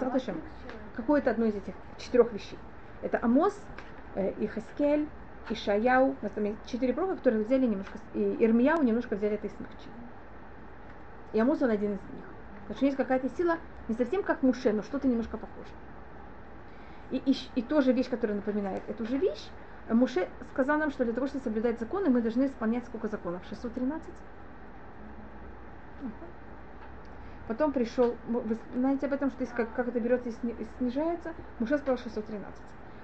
[0.96, 2.58] какое-то одно из этих четырех вещей.
[3.02, 3.60] Это Амос,
[4.15, 5.10] э, и Хаскель,
[5.50, 6.15] и Шаяу.
[6.22, 9.50] У нас там есть четыре пророка, которые взяли немножко, и Ирмияу немножко взяли это и
[9.50, 9.91] смягчили.
[11.34, 12.26] И Амос он один из них.
[12.62, 13.58] Потому что есть какая-то сила,
[13.89, 15.74] не совсем как Муше, но что-то немножко похоже.
[17.12, 19.50] И, и, и тоже вещь, которая напоминает эту же вещь,
[19.89, 23.43] Муше сказал нам, что для того, чтобы соблюдать законы, мы должны исполнять сколько законов?
[23.50, 24.08] 613?
[27.48, 31.34] Потом пришел, вы знаете об этом, что есть, как, как это берется и снижается?
[31.60, 32.56] Муше сказал 613.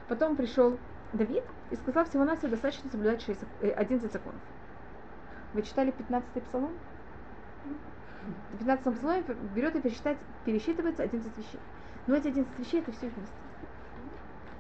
[0.08, 0.78] Потом пришел
[1.14, 4.42] Давид и сказал, всего нас достаточно соблюдать 6, 11 э, законов.
[5.54, 6.72] Вы читали 15-й псалом?
[8.54, 9.24] в 15 псаломе
[9.56, 9.82] берет и
[10.46, 11.60] пересчитывается 11 вещей.
[12.08, 13.36] Но эти 11 вещей это все вместе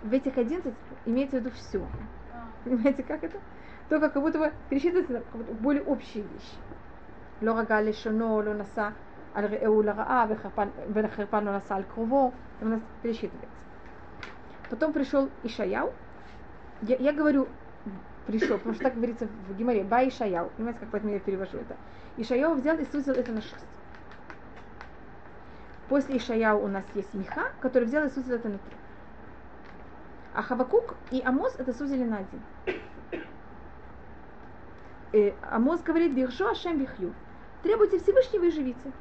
[0.02, 0.72] В этих 11
[1.06, 1.86] имеется в виду все.
[2.64, 3.38] Понимаете, как это?
[3.88, 6.56] Только как будто бы пересчитывается как будто более общие вещи.
[7.42, 8.88] לא רגע לשונו, לא נשא
[9.34, 10.26] על רעהו לרעה
[10.88, 12.32] ולחרפן לא נשא על קרובו.
[12.62, 13.56] У нас пересчитывается.
[14.70, 15.92] Потом пришел Ишаяу.
[16.82, 17.48] Я, я говорю
[18.26, 20.50] пришел, потому что так говорится в Гимаре, ба Ишаяу.
[20.56, 21.76] Понимаете, как поэтому я перевожу это.
[22.16, 23.66] Ишаяу взял и сузил это на шесть.
[25.88, 28.76] После Ишаяу у нас есть Миха, который взял и сузил это на три.
[30.33, 32.41] А Хавакук и Амос это сузили на один.
[35.11, 37.13] И Амос говорит, Биршу Ашем Бихью.
[37.63, 38.91] Требуйте Всевышнего и живите.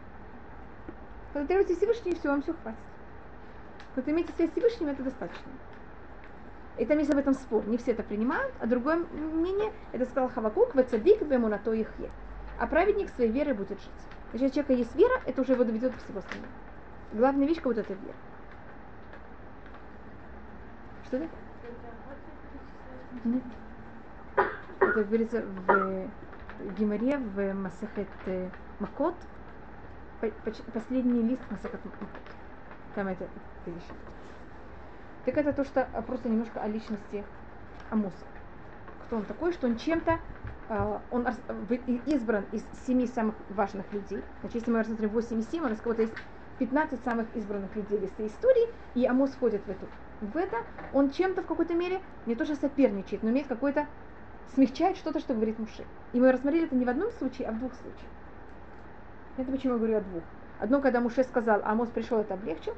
[1.32, 2.78] Когда требуете Всевышнего, все, вам все хватит.
[3.94, 5.50] Когда имеете связь с Всевышним, это достаточно.
[6.78, 7.66] И там есть об этом спор.
[7.66, 12.10] Не все это принимают, а другое мнение, это сказал Хавакук, вацадик на то их е.
[12.58, 13.90] А праведник своей верой будет жить.
[14.32, 16.52] Если у человека есть вера, это уже его доведет к всего остального.
[17.12, 18.14] Главная вещь, как вот эта вера.
[21.10, 21.28] Что это?
[23.24, 23.42] Нет.
[24.78, 26.08] Это говорится в
[26.78, 29.16] Гимаре, в Масахет э, Макот,
[30.72, 32.08] последний лист Масахет Макот.
[32.94, 33.92] Там это, это еще.
[35.24, 37.24] Так это то, что просто немножко о личности
[37.90, 38.14] Амуса.
[39.06, 40.20] Кто он такой, что он чем-то,
[40.68, 41.26] а, он
[42.06, 44.22] избран из семи самых важных людей.
[44.42, 46.14] Значит, если мы рассмотрим 8 и 7, у нас кого-то есть
[46.60, 49.88] 15 самых избранных людей в этой истории, и Амос входит в, эту,
[50.20, 50.58] в это.
[50.92, 53.86] Он чем-то в какой-то мере не то что соперничает, но имеет какой-то
[54.54, 55.84] смягчает что-то, что говорит Муши.
[56.12, 58.10] И мы рассмотрели это не в одном случае, а в двух случаях.
[59.36, 60.22] Это почему я говорю о двух.
[60.58, 62.74] Одно, когда Муше сказал, а Амос пришел, это облегчил.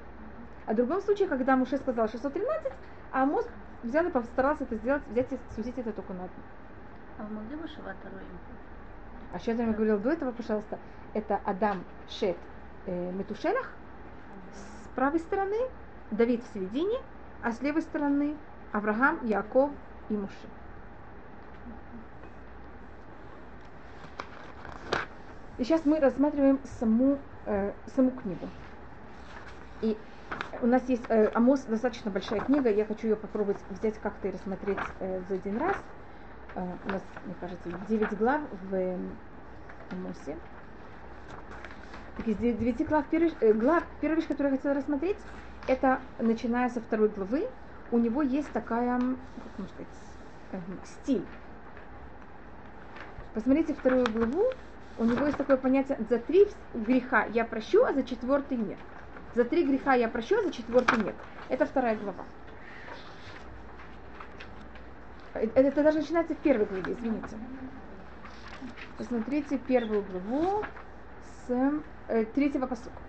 [0.67, 2.73] А в другом случае, когда Муше сказал 613,
[3.11, 3.49] а Амос
[3.83, 6.37] взял и постарался это сделать, взять и сузить это только на одну.
[7.19, 7.97] А вы могли бы Шават
[9.33, 10.79] А сейчас я говорил до этого, пожалуйста,
[11.15, 12.37] это Адам Шет
[12.87, 13.73] э, Метушелах
[14.55, 15.57] с правой стороны,
[16.11, 16.99] Давид в середине,
[17.43, 18.37] а с левой стороны
[18.73, 19.71] Авраам, Яков
[20.09, 20.35] и Муше.
[25.59, 28.49] И сейчас мы рассматриваем саму, э, саму книгу.
[29.83, 29.97] И
[30.63, 34.33] у нас есть э, Амос, достаточно большая книга, я хочу ее попробовать взять как-то и
[34.33, 35.77] рассмотреть э, за один раз.
[36.55, 38.97] Э, у нас, мне кажется, 9 глав в э,
[39.91, 40.37] Амосе.
[42.17, 45.19] Так из 9 глав, первый, э, глав, первая вещь, которую я хотела рассмотреть,
[45.67, 47.49] это начиная со второй главы,
[47.91, 49.87] у него есть такая, как можно сказать,
[50.53, 51.25] э, стиль.
[53.35, 54.45] Посмотрите вторую главу,
[54.99, 58.79] у него есть такое понятие «за три греха я прощу, а за четвертый нет».
[59.35, 61.15] За три греха я прощу, а за четвертый нет.
[61.49, 62.25] Это вторая глава.
[65.33, 67.37] Это, это даже начинается в первой главе, извините.
[68.99, 70.63] Посмотрите первую главу
[71.47, 73.01] с э, третьего посука.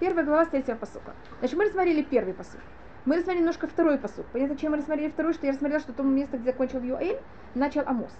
[0.00, 1.12] Первая глава с третьего посука.
[1.40, 2.58] Значит, мы рассмотрели первый посук.
[3.04, 4.24] Мы рассмотрели немножко второй посук.
[4.32, 7.20] Понятно, чем мы рассмотрели второй, что я рассмотрела, что то место, где закончил Юэль,
[7.54, 8.10] начал Амос.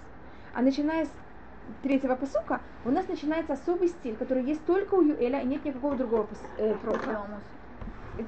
[0.53, 1.09] А начиная с
[1.81, 5.95] третьего посука у нас начинается особый стиль, который есть только у Юэля и нет никакого
[5.95, 6.27] другого
[6.59, 7.25] э, пророка.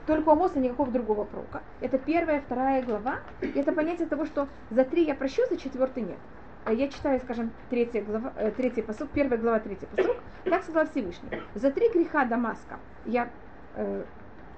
[0.07, 1.61] Только у Амоса никакого другого пророка.
[1.79, 3.17] Это первая, вторая глава.
[3.41, 6.17] И это понятие того, что за три я прощу, за четвертый нет.
[6.65, 10.17] Э, я читаю, скажем, третья глава, э, третий посук, первая глава, третий посук.
[10.45, 11.41] Так сказал Всевышний.
[11.55, 13.29] За три греха Дамаска я
[13.75, 14.03] э,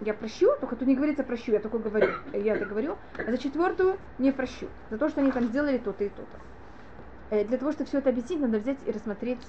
[0.02, 3.38] я прощу, только тут не говорится прощу, я только говорю, я это говорю, а за
[3.38, 7.36] четвертую не прощу, за то, что они там сделали то-то и то-то.
[7.36, 9.40] Э, для того, чтобы все это объяснить, надо взять и рассмотреть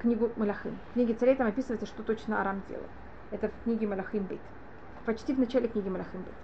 [0.00, 0.76] книгу Малахим.
[0.90, 2.84] В книге царей там описывается, что точно Арам делал.
[3.30, 4.40] Это в книге Малахим Бейт.
[5.06, 6.36] Почти в начале книги Малахим Бейт.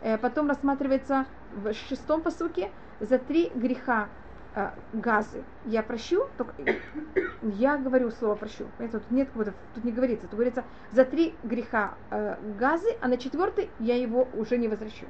[0.00, 2.70] Э, потом рассматривается в шестом посуке
[3.00, 4.08] за три греха
[4.54, 6.54] э, газы я прощу, только
[7.42, 8.66] я говорю слово прощу.
[8.76, 13.08] Понимаете, тут нет какого-то, тут не говорится, тут говорится за три греха э, газы, а
[13.08, 15.06] на четвертый я его уже не возвращу.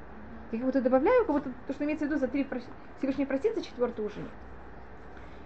[0.51, 2.47] Я как будто добавляю, как будто то, что имеется в виду за три
[2.99, 4.31] Всевышний простит, за четвертый уже нет.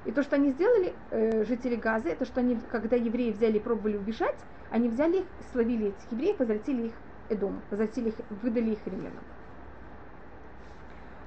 [0.04, 3.60] И то, что они сделали, э, жители Газы, это что они, когда евреи взяли и
[3.60, 4.38] пробовали убежать,
[4.70, 6.92] они взяли их, словили этих евреев, возвратили их
[7.28, 9.22] Эдому, возвратили их, выдали их римлянам.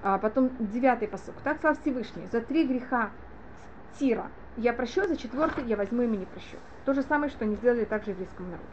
[0.05, 1.33] А потом девятый посок.
[1.43, 3.09] Так сказал Всевышний, за три греха
[3.97, 6.57] Тира я прощу, за четвертый я возьму и не прощу.
[6.85, 8.69] То же самое, что они сделали также еврейскому народу.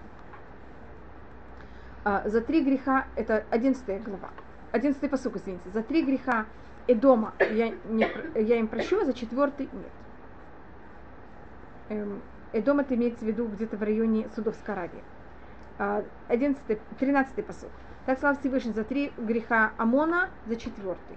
[2.05, 4.29] А, за три греха, это одиннадцатая глава,
[4.73, 6.45] одиннадцатый посок, извините, за три греха
[6.87, 9.93] Эдома я, не, я им прощу, а за четвертый нет.
[11.89, 12.21] Эм,
[12.53, 15.03] Эдом это имеется в виду где-то в районе Судовской Аравии.
[15.79, 17.71] А, одиннадцатый, тринадцатый посок.
[18.05, 21.17] Так слава Всевышний за три греха Амона, за четвертый.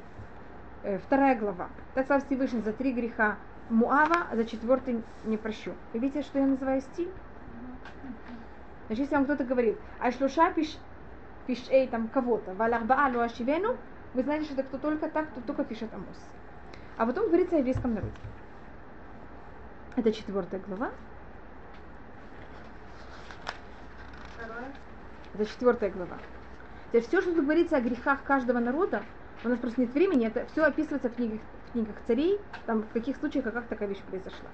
[0.84, 1.70] Э, вторая глава.
[1.96, 3.38] Так слава Всевышний за три греха
[3.72, 5.74] Муава, а за четвертый не прощу.
[5.94, 7.10] Вы видите, что я называю стиль?
[8.86, 10.78] Значит, если вам кто-то говорит, а шлуша пиш,
[11.48, 13.78] пиш эй там кого-то, валах баалу ашивену,
[14.14, 16.30] вы знаете, что это кто только так, кто только пишет Амос.
[16.98, 18.14] А потом говорится о еврейском народе.
[19.96, 20.92] Это четвертая глава.
[25.34, 26.18] Это четвертая глава.
[26.96, 29.04] То есть все, что говорится о грехах каждого народа,
[29.44, 32.94] у нас просто нет времени, это все описывается в книгах, в книгах царей, там в
[32.94, 34.48] каких случаях, как такая вещь произошла.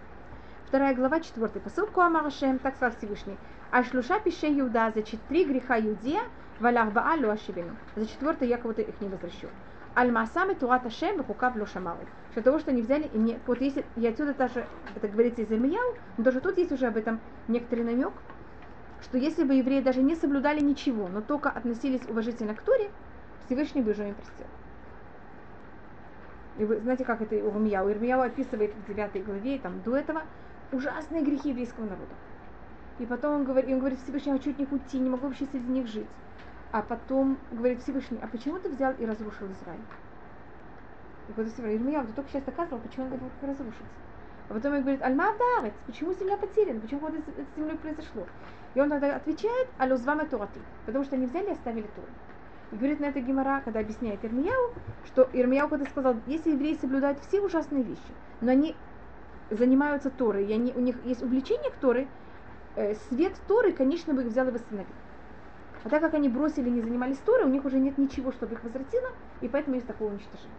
[0.66, 3.38] Вторая глава, четвертый посыл Куамарашем, так сказал Всевышний.
[3.70, 6.24] А шлюша пише Иуда за четыре греха Иудея,
[6.60, 7.76] валях баалю ашивину.
[7.96, 9.46] За четвертый я кого-то их не возвращу.
[9.96, 12.00] Аль-Масам и Турат Ашем и Хукав Лошамару.
[12.32, 15.52] Что того, что они взяли, и не, вот если, и отсюда даже, это говорится из
[15.52, 18.14] Ирмияу, но даже тут есть уже об этом некоторый намек,
[19.02, 22.90] что если бы евреи даже не соблюдали ничего, но только относились уважительно к Торе,
[23.46, 24.46] Всевышний бы уже им простил.
[26.58, 27.90] И вы знаете, как это у Ирмияу?
[27.90, 30.24] Ирмияу описывает в 9 главе, там, до этого,
[30.72, 32.14] ужасные грехи еврейского народа.
[33.00, 35.46] И потом он говорит, он говорит Всевышний, я хочу от них уйти, не могу вообще
[35.46, 36.08] среди них жить.
[36.72, 39.82] А потом говорит Всевышний, а почему ты взял и разрушил Израиль?
[41.28, 43.82] И вот Всевышний, Ирмияу, ты только сейчас доказывал, почему он говорит разрушить.
[44.50, 48.26] А потом он говорит, Альма Авдарец, почему земля потеряна, почему вот это с землей произошло?
[48.74, 52.08] И он тогда отвечает, Алюзвама Тураты, потому что они взяли и оставили Тору.
[52.72, 54.74] И говорит на это Гимара, когда объясняет Ирмияу,
[55.06, 58.00] что Ирмияу когда сказал, если евреи соблюдают все ужасные вещи,
[58.40, 58.76] но они
[59.50, 62.08] занимаются Торой, и они, у них есть увлечение к Торе,
[62.78, 64.94] э, свет Торы, конечно, бы их взял и восстановил.
[65.84, 68.64] А так как они бросили, не занимались Торой, у них уже нет ничего, чтобы их
[68.64, 69.10] возвратило,
[69.42, 70.56] и поэтому есть такое уничтожение.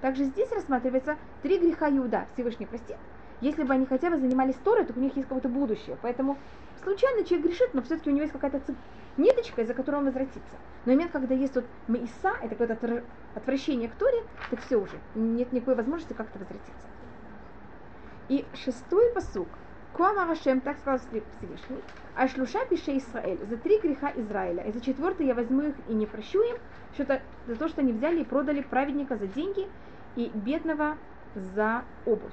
[0.00, 2.96] Также здесь рассматривается три греха Иуда, Всевышний простит.
[3.42, 5.98] Если бы они хотя бы занимались Торой, то у них есть какое-то будущее.
[6.00, 6.38] Поэтому
[6.84, 8.76] случайно человек грешит, но все-таки у него есть какая-то цеп...
[9.16, 10.56] ниточка, из-за которой он возвратится.
[10.86, 13.02] Но момент, когда есть вот Маиса, это какое-то
[13.34, 14.96] отвращение к Торе, так все уже.
[15.16, 16.86] Нет никакой возможности как-то возвратиться.
[18.28, 19.48] И шестой посук.
[19.92, 21.82] Куама Рашем, так сказал Всевышний,
[22.14, 25.92] а шлуша пише Израиль, за три греха Израиля, и за четвертый я возьму их и
[25.92, 26.56] не прощу им,
[26.94, 29.68] что-то за то, что они взяли и продали праведника за деньги
[30.16, 30.96] и бедного
[31.34, 32.32] за обувь.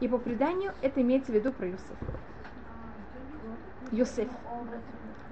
[0.00, 2.06] И по преданию это имеется в виду про Юсефа.
[3.92, 4.28] Йосеф.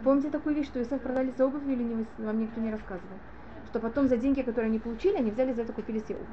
[0.04, 3.18] Помните такую вещь, что Йосеф продали за обувь или не, вам никто не рассказывал?
[3.66, 6.28] Что потом за деньги, которые они получили, они взяли за это купили себе обувь.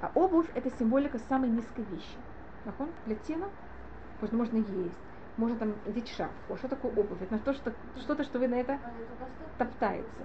[0.00, 2.16] А обувь это символика самой низкой вещи.
[2.64, 2.88] Нахон?
[3.06, 3.48] Для тела
[4.20, 4.98] можно, можно есть,
[5.36, 6.56] можно там одеть шапку.
[6.56, 7.20] Что такое обувь?
[7.20, 8.78] Это то, что, что-то, что вы на это
[9.58, 10.22] топтается.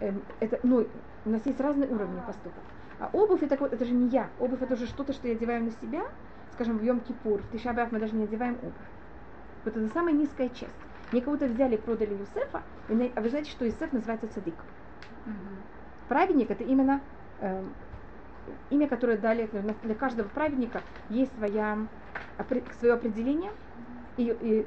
[0.00, 0.86] Эм, это, ну,
[1.24, 2.62] у нас есть разные уровни поступок.
[3.00, 4.28] А обувь это, это же не я.
[4.38, 6.02] Обувь это уже что-то, что я одеваю на себя.
[6.52, 8.74] Скажем, в Йом-Кипур, в Тишабах мы даже не одеваем обувь.
[9.64, 10.72] Вот это самая низкая часть.
[11.10, 14.54] Мне кого-то взяли и продали Юсефа, а вы знаете, что Юсеф называется цадик.
[15.26, 15.34] Угу.
[16.08, 17.00] Праведник это именно
[17.40, 17.64] э,
[18.70, 19.48] имя, которое дали
[19.82, 21.78] для каждого праведника, есть своя,
[22.78, 23.52] свое определение.
[24.16, 24.66] И, и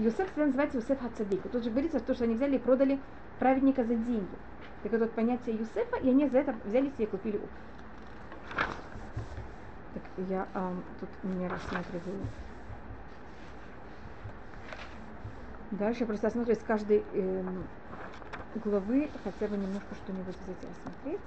[0.00, 1.42] Юсеф всегда называется Юсеф Хацадик.
[1.50, 2.98] Тут же говорится, что они взяли и продали
[3.38, 4.36] праведника за деньги.
[4.82, 7.50] Так это вот понятие Юсефа, и они за это взяли себе и купили обувь.
[8.54, 12.26] Так, я а, тут не рассматриваю.
[15.70, 17.44] Дальше просто осмотрю из каждой э,
[18.56, 21.20] главы хотя бы немножко что-нибудь взять и рассмотреть.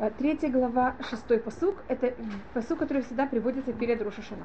[0.00, 2.14] А, третья глава, шестой посук, это
[2.52, 4.44] посук, который всегда приводится перед Рошашана.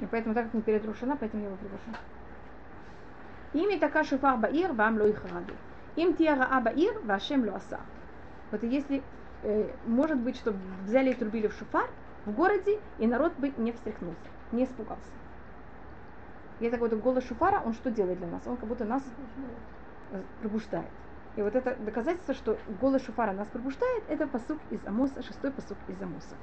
[0.00, 1.98] И поэтому, так как не перед Рошана, поэтому я его привожу.
[3.52, 5.54] Имя така шуфар баир, вам ло ихраду.
[5.96, 7.80] Им тиара а баир, вашем ло аса.
[8.50, 9.02] Вот если,
[9.42, 10.54] э, может быть, что
[10.84, 11.88] взяли и трубили в шуфар
[12.26, 15.10] в городе, и народ бы не встряхнулся, не испугался.
[16.60, 18.46] И такой вот голос шуфара, он что делает для нас?
[18.46, 19.02] Он как будто нас
[20.40, 20.90] пробуждает.
[21.36, 25.76] И вот это доказательство, что голос шуфара нас пробуждает, это посук из Амоса, шестой посук
[25.88, 26.34] из Амоса.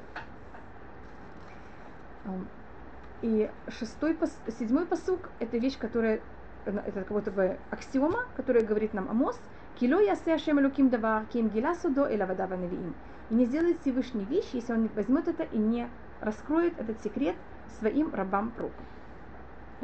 [3.24, 4.18] И шестой,
[4.60, 6.20] седьмой посук– это вещь, которая,
[6.66, 9.40] это как будто бы аксиома, которая говорит нам Амос,
[9.80, 12.96] «Кило ясе Ашем Элуким давар, ким гила судо и лавада ванавиим».
[13.30, 15.88] И не сделает Всевышний вещь, если он возьмет это и не
[16.22, 17.36] раскроет этот секрет
[17.80, 18.86] своим рабам пророкам.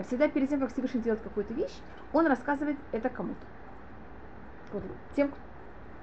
[0.06, 1.78] Всегда перед тем, как Всевышний делает какую-то вещь,
[2.14, 3.46] он рассказывает это кому-то
[4.74, 4.84] вот,
[5.16, 5.32] тем,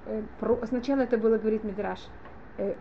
[0.06, 0.22] э,
[0.64, 2.00] сначала это было, говорит Мидраш,
[2.58, 2.74] э,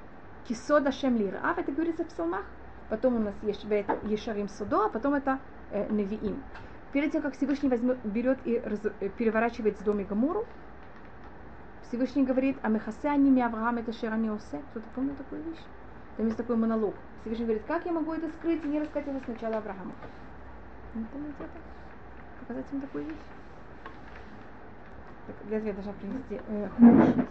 [0.48, 2.46] кисода шем лирав, это говорится в псалмах,
[2.90, 3.64] потом у нас есть
[4.04, 5.40] Ешарим Судо, а потом это
[5.72, 6.44] э, Невиим.
[6.96, 10.46] Перед тем, как Всевышний возьмет, берет и раз, э, переворачивает с дома Гамору,
[11.90, 14.62] Всевышний говорит, а мехасе аними Авраам это шерани осе.
[14.72, 15.60] Кто-то помнит такую вещь?
[16.16, 16.96] Там есть такой монолог.
[17.20, 19.92] Всевышний говорит, как я могу это скрыть и не рассказать это сначала Аврааму?
[20.94, 21.60] Не помните это?
[22.40, 23.26] Показать им такую вещь?
[25.28, 27.28] Так, для этого я должна принести э, хумаш.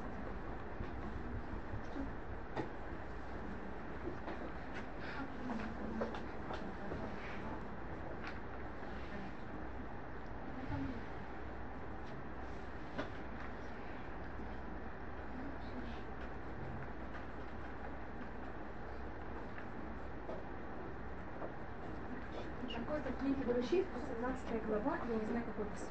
[22.74, 23.86] Какой-то книги Берешит,
[24.20, 25.88] 17 глава, я не знаю, какой посыл.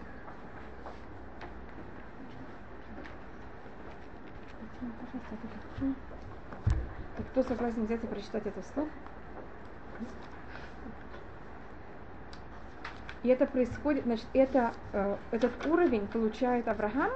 [7.18, 8.88] Так кто согласен взять и прочитать это вслух?
[13.24, 17.12] И это происходит, значит, это, э, этот уровень получает Авраам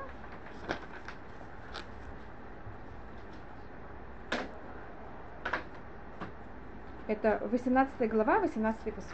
[7.08, 9.14] Это 18 глава, 18 посуд.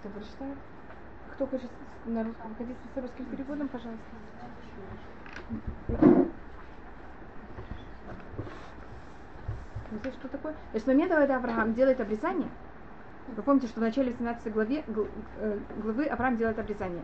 [0.00, 0.58] Кто прочитает?
[1.34, 1.70] Кто хочет
[2.04, 2.50] на русском?
[2.50, 4.04] Выходите с русским переводом, пожалуйста.
[10.00, 10.52] Знаете, что такое?
[10.52, 12.48] То есть с момента, когда Авраам делает обрезание,
[13.28, 14.84] вы помните, что в начале 17 главе,
[15.38, 17.02] э, главы Авраам делает обрезание.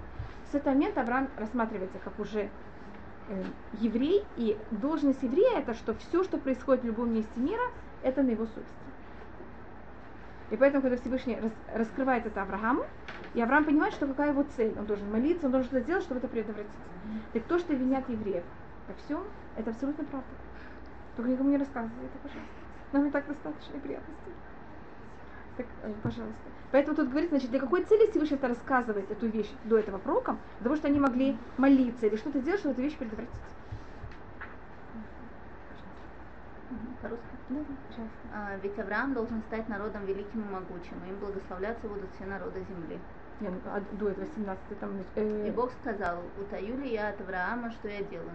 [0.51, 2.49] С этого момента Авраам рассматривается как уже
[3.29, 3.43] э,
[3.79, 7.63] еврей, и должность еврея это, что все, что происходит в любом месте мира,
[8.03, 8.75] это на его совести.
[10.51, 12.85] И поэтому, когда Всевышний рас, раскрывает это Аврааму,
[13.35, 14.75] и Авраам понимает, что какая его цель.
[14.77, 16.73] Он должен молиться, он должен что-то сделать, чтобы это предотвратить.
[17.33, 18.43] Так то, что винят евреев
[18.89, 19.23] во всем,
[19.57, 20.29] это абсолютно правда.
[21.17, 22.60] Только никому не рассказывай это, пожалуйста.
[22.93, 24.33] Нам и так достаточно приятностей.
[25.57, 26.51] Так, э, пожалуйста.
[26.73, 30.39] Поэтому тут говорится, значит, для какой цели Всевышний это рассказывает, эту вещь до этого пророкам?
[30.61, 33.35] Для того, что они могли молиться или что-то делать, чтобы эту вещь предотвратить.
[37.03, 37.25] По-русски?
[37.49, 38.19] Да, пожалуйста.
[38.33, 42.65] А, ведь Авраам должен стать народом великим и могучим, и им благословляться будут все народы
[42.69, 43.01] земли.
[43.41, 44.91] Нет, ну, а до этого 17 там...
[45.17, 45.49] Э...
[45.49, 48.31] И Бог сказал, утаю ли я от Авраама, что я делаю?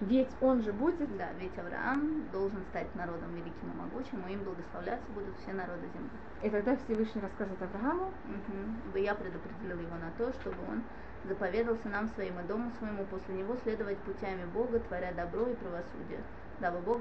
[0.00, 1.16] Ведь он же будет...
[1.16, 5.88] Да, ведь Авраам должен стать народом великим и могучим, и им благословляться будут все народы
[5.92, 6.10] земли.
[6.42, 8.06] И тогда Всевышний рассказывает Аврааму.
[8.06, 8.98] Угу.
[8.98, 10.82] Я предопределил его на то, чтобы он
[11.24, 16.20] заповедался нам своим и дому своему после него следовать путями Бога, творя добро и правосудие
[16.60, 17.00] дабы Бог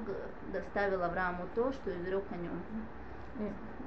[0.53, 2.61] доставил Аврааму то, что изрек о нем.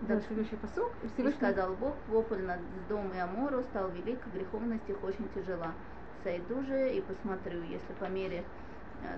[0.02, 0.92] Да, следующий посук.
[1.02, 5.72] И Всевышний сказал Бог, вопль над Дом и Амору стал велик, греховность их очень тяжела.
[6.22, 8.44] Сойду же и посмотрю, если по мере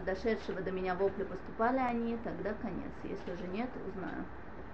[0.05, 2.93] дошедшего до меня вопля поступали они, тогда конец.
[3.03, 4.25] Если же нет, узнаю.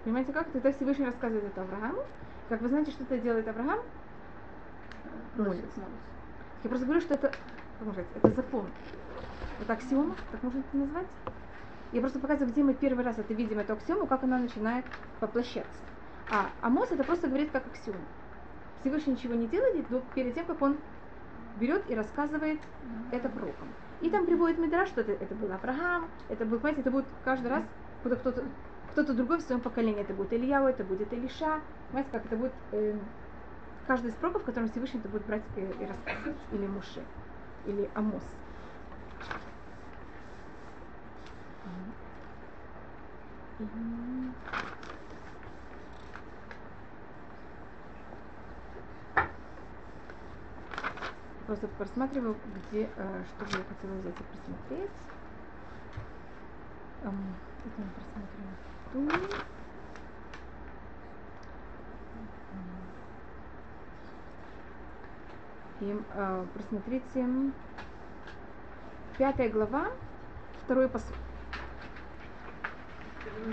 [0.05, 0.51] Понимаете, как?
[0.51, 2.03] Тогда Всевышний рассказывает это Аврааму.
[2.49, 3.81] Как вы знаете, что это делает Авраам?
[5.37, 5.81] Молится.
[6.65, 7.29] Я просто говорю, что это,
[7.79, 8.71] как сказать, это закон.
[9.61, 11.07] Это аксиома, так можно это назвать?
[11.93, 14.85] Я просто показываю, где мы первый раз это видим, эту аксиому, как она начинает
[15.21, 15.81] воплощаться.
[16.31, 18.05] А Амос это просто говорит как аксиому.
[18.81, 20.77] Всевышний ничего не делает, но перед тем, как он
[21.59, 22.61] берет и рассказывает
[23.11, 23.69] это пророкам.
[24.01, 27.49] И там приводит Мидра, что это, это был Авраам, это будет, понимаете, это будет каждый
[27.49, 27.65] раз
[28.03, 28.45] куда кто-то
[28.93, 30.01] кто-то другой в своем поколении.
[30.01, 31.61] Это будет Ильяу, это будет Илиша.
[31.89, 32.99] Понимаете, как это будет э,
[33.87, 36.37] каждый из пророков, которым Всевышний это будет брать и, и рассказывать.
[36.53, 37.05] Или Муше,
[37.67, 38.23] или Амос.
[51.49, 52.37] Просто просматриваю,
[52.69, 54.91] где, э, что я хотела взять и просмотреть.
[57.05, 57.35] Эм,
[57.65, 57.89] это мы
[58.93, 59.47] просмотрим тут.
[65.81, 67.27] И э, просмотрите
[69.17, 69.87] пятая глава,
[70.65, 71.17] второй посуд.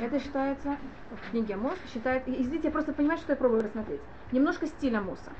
[0.01, 0.75] Это считается,
[1.11, 4.01] в книге Амос считает, и здесь я просто понимаю, что я пробую рассмотреть.
[4.33, 5.31] Немножко стиль Амоса.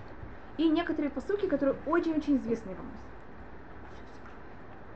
[0.58, 2.98] И некоторые посуки, которые очень-очень известны в Амосе.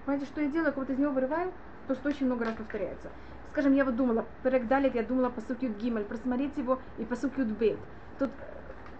[0.05, 0.73] Понимаете, что я делаю?
[0.73, 1.51] Будто из него вырываю
[1.87, 3.09] то, что очень много раз повторяется.
[3.51, 7.13] Скажем, я вот думала, Перек Далит, я думала по Юд Гимель, просмотреть его и по
[7.13, 7.79] Юд Бейт.
[8.19, 8.29] Тут,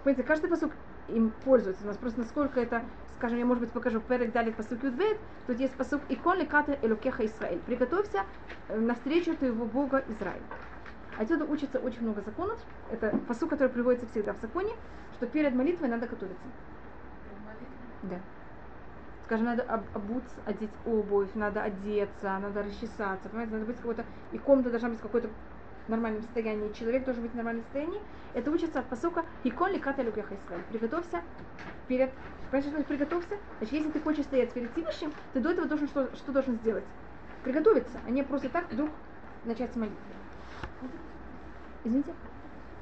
[0.04, 0.72] понимаете, каждый посук
[1.08, 1.84] им пользуется.
[1.84, 2.84] У нас просто насколько это,
[3.18, 6.78] скажем, я может быть покажу Перек Далит по Юд Бейт, тут есть посук Икон Леката
[6.82, 7.60] Элукеха Исраэль.
[7.60, 8.26] Приготовься
[8.68, 10.42] э, навстречу твоего Бога Израиль.
[11.20, 12.58] Отсюда учится очень много законов.
[12.90, 14.74] Это посук, который приводится всегда в законе,
[15.16, 16.46] что перед молитвой надо готовиться.
[18.04, 18.20] Да.
[19.26, 24.38] Скажем, надо об, обуться, одеть обувь, надо одеться, надо расчесаться, понимаете, надо быть какой-то, и
[24.38, 25.30] комната должна быть в какой-то
[25.90, 28.00] нормальном состоянии, человек должен быть в нормальном состоянии.
[28.34, 30.64] Это учится от посука «Икон ли ката люкеха Исраэль».
[30.70, 31.22] Приготовься
[31.90, 32.12] перед...
[32.50, 33.38] Понимаешь, что приготовься?
[33.58, 36.86] Значит, если ты хочешь стоять перед Всевышним, ты до этого должен что, что должен сделать?
[37.44, 38.90] Приготовиться, а не просто так вдруг
[39.44, 39.98] начать с молитвы.
[41.84, 42.14] Извините?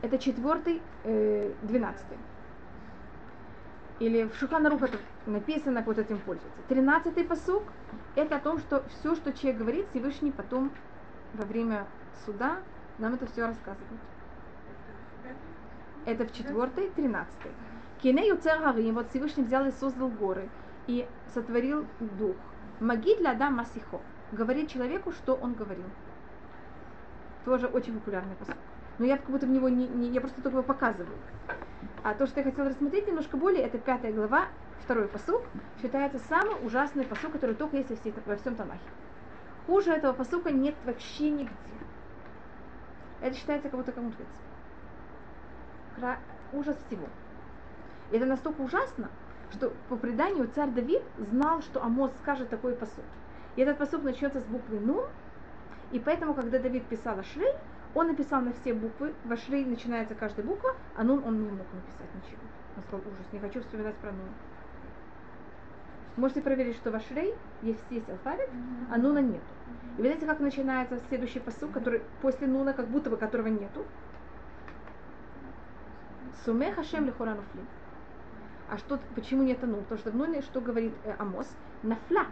[0.01, 2.17] Это четвертый, э, двенадцатый.
[3.99, 6.61] Или в Шухана это написано, вот этим пользуется.
[6.67, 7.63] Тринадцатый посук–
[8.15, 10.71] это о том, что все, что человек говорит, Всевышний потом
[11.33, 11.87] во время
[12.25, 12.57] суда
[12.99, 13.99] нам это все рассказывает.
[16.05, 17.51] Это в четвертой, тринадцатой.
[18.01, 20.47] Кине юцер харим, вот Всевышний взял и создал горы
[20.85, 22.35] и сотворил дух.
[22.79, 23.99] Магид для Адам Масихо.
[24.31, 25.85] Говорит человеку, что он говорил.
[27.45, 28.55] Тоже очень популярный посуд
[28.99, 31.17] но я как будто в него не, не я просто только его показываю.
[32.03, 34.47] А то, что я хотела рассмотреть немножко более, это пятая глава,
[34.83, 35.43] второй посук,
[35.81, 38.79] считается самый ужасный посук, который только есть во, всей, во всем Танахе.
[39.65, 41.53] Хуже этого посука нет вообще нигде.
[43.21, 44.23] Это считается как будто кому-то
[46.53, 47.07] Ужас всего.
[48.11, 49.09] И это настолько ужасно,
[49.51, 53.03] что по преданию царь Давид знал, что Амос скажет такой посуд.
[53.55, 55.05] И этот посуд начнется с буквы Нун,
[55.91, 57.53] и поэтому, когда Давид писал Ашрей,
[57.95, 61.65] он написал на все буквы, в Ашрей начинается каждая буква, а Нун он не мог
[61.73, 62.41] написать ничего.
[62.75, 64.29] Он сказал, ужас, не хочу вспоминать про Нун.
[66.15, 68.49] Можете проверить, что в Ашрей есть здесь алфавит,
[68.91, 69.45] а Нуна нету.
[69.97, 73.85] И видите, как начинается следующий посуд, который после Нуна, как будто бы которого нету.
[76.43, 77.61] Суме Хашем Лихораnuфли.
[78.69, 79.81] А что, почему нет Нун?
[79.83, 81.47] Потому что в Нуне, что говорит э, Амос?
[81.83, 82.25] Нафла.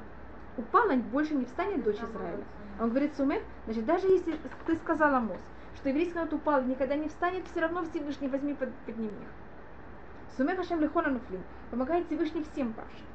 [0.58, 2.44] Упала, больше не встанет дочь Израиля.
[2.80, 5.40] Он говорит סומך, значит, даже если ты сказал Амос,
[5.78, 10.36] что еврейский народ упал и никогда не встанет, все равно Всевышний возьми под, подними их.
[10.36, 11.40] סומך השם לכל הנופלים.
[11.72, 13.06] Помогает Всевышний всем павшим.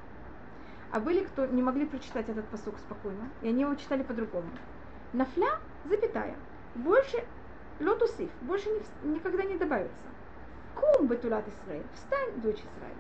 [0.93, 4.49] А были, кто не могли прочитать этот פסוק спокойно, и они его читали по-другому.
[5.13, 6.35] נפלה, запятая.
[6.75, 7.25] Больше
[7.79, 9.95] לא תוסיף, больше не, никогда не добавится.
[10.75, 11.85] קום בתולת ישראל.
[11.95, 12.97] Встань, дочь Израиля.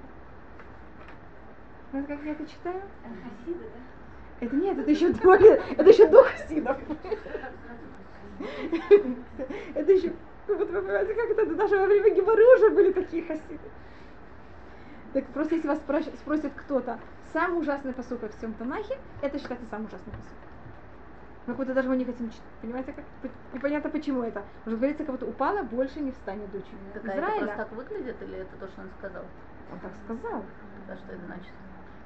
[1.90, 2.82] Знаете, как я это читаю?
[3.02, 3.99] Хасиды, да?
[4.40, 6.76] Это нет, это еще более, это еще до хасидов.
[9.74, 10.12] Это еще,
[10.46, 13.60] как будто вы понимаете, как это, даже во время Гебары уже были такие хасиды.
[15.12, 16.98] Так просто если вас спросит кто-то,
[17.32, 20.38] самый ужасный посук во всем Танахе, это считается самый ужасный посук.
[21.46, 22.44] Мы как будто даже его не хотим читать.
[22.60, 23.04] Понимаете, как?
[23.52, 24.42] Непонятно почему это.
[24.66, 26.64] Уже говорится, как будто упала, больше не встанет дочь
[26.94, 29.24] Так а это просто так выглядит или это то, что он сказал?
[29.72, 30.44] Он так сказал.
[30.88, 31.52] А что это значит?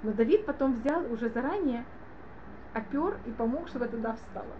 [0.03, 1.85] Но Давид потом взял уже заранее,
[2.75, 4.55] опер и помог, чтобы это да встала.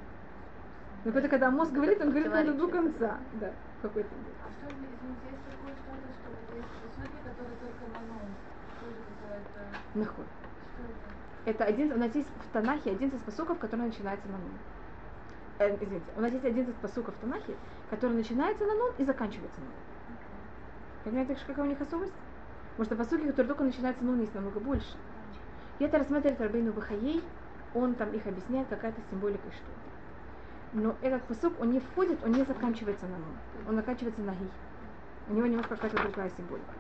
[1.05, 3.19] Но это когда мозг говорит, он говорит надо до конца.
[3.35, 3.53] Да,
[3.83, 4.09] какой-то.
[4.09, 8.29] А что, извините, есть такое что-то, что есть посуки, которые только на нон?
[8.81, 9.99] Тоже какая-то...
[9.99, 10.25] Нахуй.
[10.25, 10.83] Что
[11.45, 11.61] это?
[11.61, 14.59] Это один, у нас есть в Танахе один из посуков, который начинается на нун.
[15.59, 17.55] Э, извините, у нас есть один из посуков в Танахе,
[17.91, 19.75] который начинается на нун и заканчивается на нун.
[21.05, 22.15] Понимаете, какая у них особость?
[22.77, 24.97] Потому что посуки, которые только начинаются на нун, есть намного больше.
[25.79, 27.23] И это рассматривает Рабейну Бахаей,
[27.75, 29.65] он там их объясняет какая-то символика и что
[30.73, 33.37] Но этот посук, он не входит, он не заканчивается на нун,
[33.69, 34.49] он заканчивается на ги.
[35.29, 36.73] У него немножко какая-то другая символика.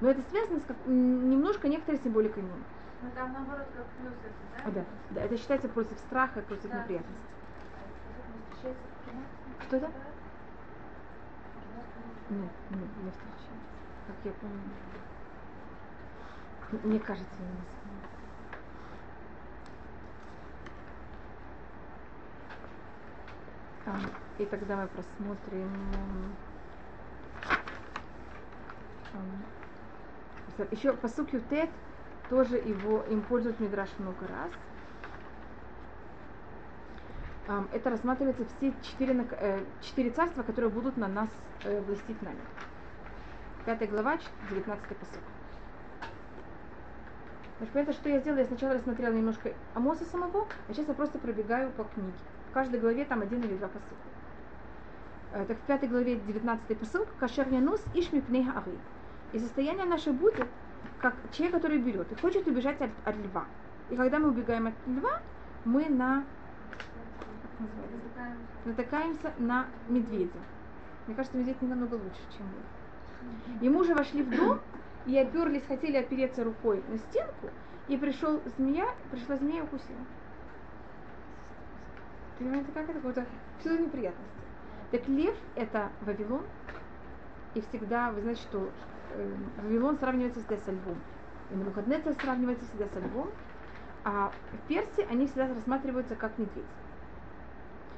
[0.00, 2.62] Но это связано с как, немножко некоторой символикой нун.
[3.02, 4.80] Ну там наоборот как плюс это, А, да?
[4.80, 6.82] да, да, это считается против страха, против Да.
[6.84, 7.00] кино?
[9.68, 9.86] Что это?
[9.86, 9.92] Да.
[12.30, 13.50] Нет, нет, не встречается.
[14.06, 14.58] Как я помню.
[16.82, 17.73] Мне кажется, не
[23.86, 23.96] А,
[24.38, 26.34] И тогда мы просмотрим.
[30.70, 31.68] Еще посук Ютет
[32.30, 34.50] тоже его им пользуют Мидраш много раз.
[37.72, 41.28] Это рассматривается все четыре, э, четыре царства, которые будут на нас
[41.64, 42.38] э, властить нами.
[43.66, 44.16] Пятая глава,
[44.50, 45.22] 19 посук.
[47.58, 48.38] Значит, понятно, что я сделала?
[48.38, 52.12] Я сначала рассмотрела немножко Амоса самого, а сейчас я просто пробегаю по книге.
[52.54, 53.96] В каждой главе там один или два посука.
[55.32, 58.78] Э, Так в пятой главе 19 посыл Кашер Янус Ишми Пней Ары.
[59.32, 60.46] И состояние наше будет,
[61.00, 63.46] как человек, который берет и хочет убежать от, от льва.
[63.90, 65.20] И когда мы убегаем от льва,
[65.64, 66.22] мы на
[67.58, 68.38] как называется?
[68.66, 70.38] натыкаемся на медведя.
[71.08, 73.62] Мне кажется, медведь не намного лучше, чем лев.
[73.62, 74.60] И мы уже вошли в дом
[75.06, 77.50] и оперлись, хотели опереться рукой на стенку,
[77.88, 79.98] и пришел змея, пришла змея и укусила.
[82.38, 82.94] Понимаете, как это?
[82.94, 83.26] Какое-то
[83.60, 84.32] все неприятности.
[84.90, 86.42] Так лев это Вавилон,
[87.54, 88.70] и всегда, вы знаете, что
[89.12, 90.98] э, Вавилон сравнивается всегда со львом.
[91.50, 93.30] И Навуходнецер сравнивается всегда со львом,
[94.04, 96.64] а в Персии они всегда рассматриваются как медведь.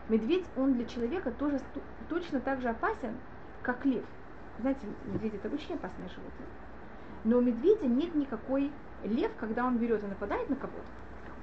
[0.08, 1.60] Медведь, он для человека тоже
[2.08, 3.16] точно так же опасен,
[3.62, 4.04] как лев.
[4.58, 6.48] Знаете, медведь это очень опасное животное.
[7.24, 8.70] Но у медведя нет никакой
[9.04, 10.86] лев, когда он берет и нападает на кого-то.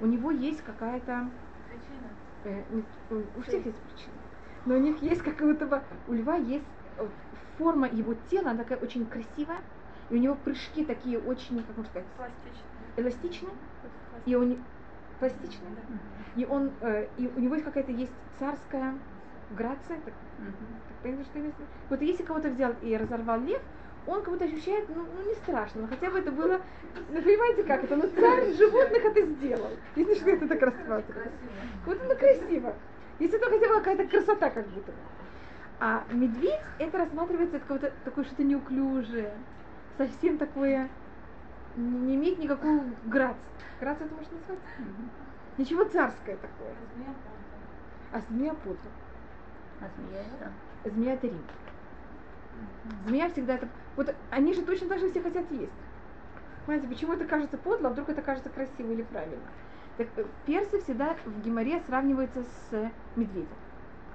[0.00, 1.28] У него есть какая-то
[1.68, 2.08] Причина?
[2.44, 4.20] Э, нет, у, всех есть причина.
[4.66, 7.08] Но у них есть как будто бы, у льва есть э,
[7.56, 9.62] форма его тела, она такая очень красивая,
[10.08, 12.84] и у него прыжки такие очень, как можно сказать, Пластично.
[12.96, 13.54] эластичные,
[14.26, 14.66] и он
[15.18, 15.86] пластичные,
[16.34, 19.00] и он, э, и у него есть какая-то есть царская
[19.48, 20.82] грация, так, Мгм.
[20.88, 21.52] так понимаете, что я?
[21.88, 23.62] Вот если кого-то взял и разорвал лев,
[24.06, 26.60] он как будто ощущает, ну, ну, не страшно, но хотя бы это было,
[27.10, 29.70] ну понимаете как это, ну царь животных это сделал.
[29.96, 31.14] Если что это так рассматривать.
[31.14, 31.86] Красиво.
[31.86, 32.74] Вот это красиво.
[33.18, 34.98] Если это хотя бы какая-то красота как будто бы.
[35.80, 39.32] А медведь, это рассматривается как какое-то такое что-то неуклюжее,
[39.98, 40.88] совсем такое,
[41.76, 43.40] не имеет никакую грацию.
[43.80, 44.58] Грацию это можно назвать?
[45.58, 46.74] Ничего царское такое.
[48.12, 48.78] А змея подло.
[49.80, 50.90] А змея это?
[50.90, 51.44] Змея это Рим.
[53.06, 53.68] Змея всегда это...
[53.96, 55.72] Вот они же точно так же все хотят есть.
[56.66, 59.42] Понимаете, почему это кажется подло, а вдруг это кажется красиво или правильно?
[59.98, 63.48] Так э, персы всегда в геморе сравниваются с медведем.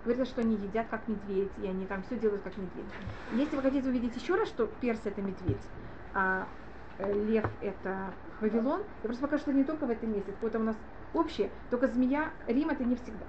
[0.03, 2.85] Говорится, что они едят как медведь, и они там все делают как медведь.
[3.33, 5.61] Если вы хотите увидеть еще раз, что перс это медведь,
[6.13, 6.47] а
[6.97, 8.11] э, лев это
[8.41, 10.75] Вавилон, я просто покажу, что не только в этом месте, это у нас
[11.13, 13.25] общее, только змея, Рим это не всегда.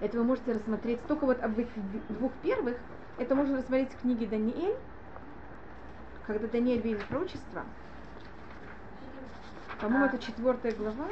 [0.00, 1.72] Это вы можете рассмотреть только вот об этих
[2.08, 2.76] двух первых,
[3.18, 4.76] это можно рассмотреть в книге Даниэль,
[6.26, 7.64] когда Даниэль видит пророчество.
[9.80, 10.08] По-моему, А.
[10.08, 11.08] это четвертая глава.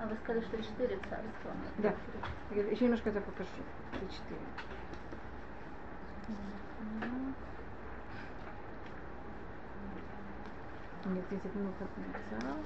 [0.00, 1.50] А вы сказали, что четыре царства.
[1.78, 1.94] Да.
[2.54, 3.48] Еще немножко это покажу.
[3.92, 4.40] Это четыре.
[11.06, 12.56] Нет, 10 минут отметил.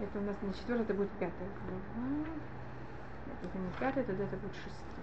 [0.00, 2.24] Это у нас не четвертая, это будет пятая глава.
[3.42, 4.98] Это не пятая, тогда это будет шестая.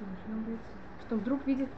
[0.00, 0.60] Должно быть.
[1.06, 1.68] Что вдруг видит...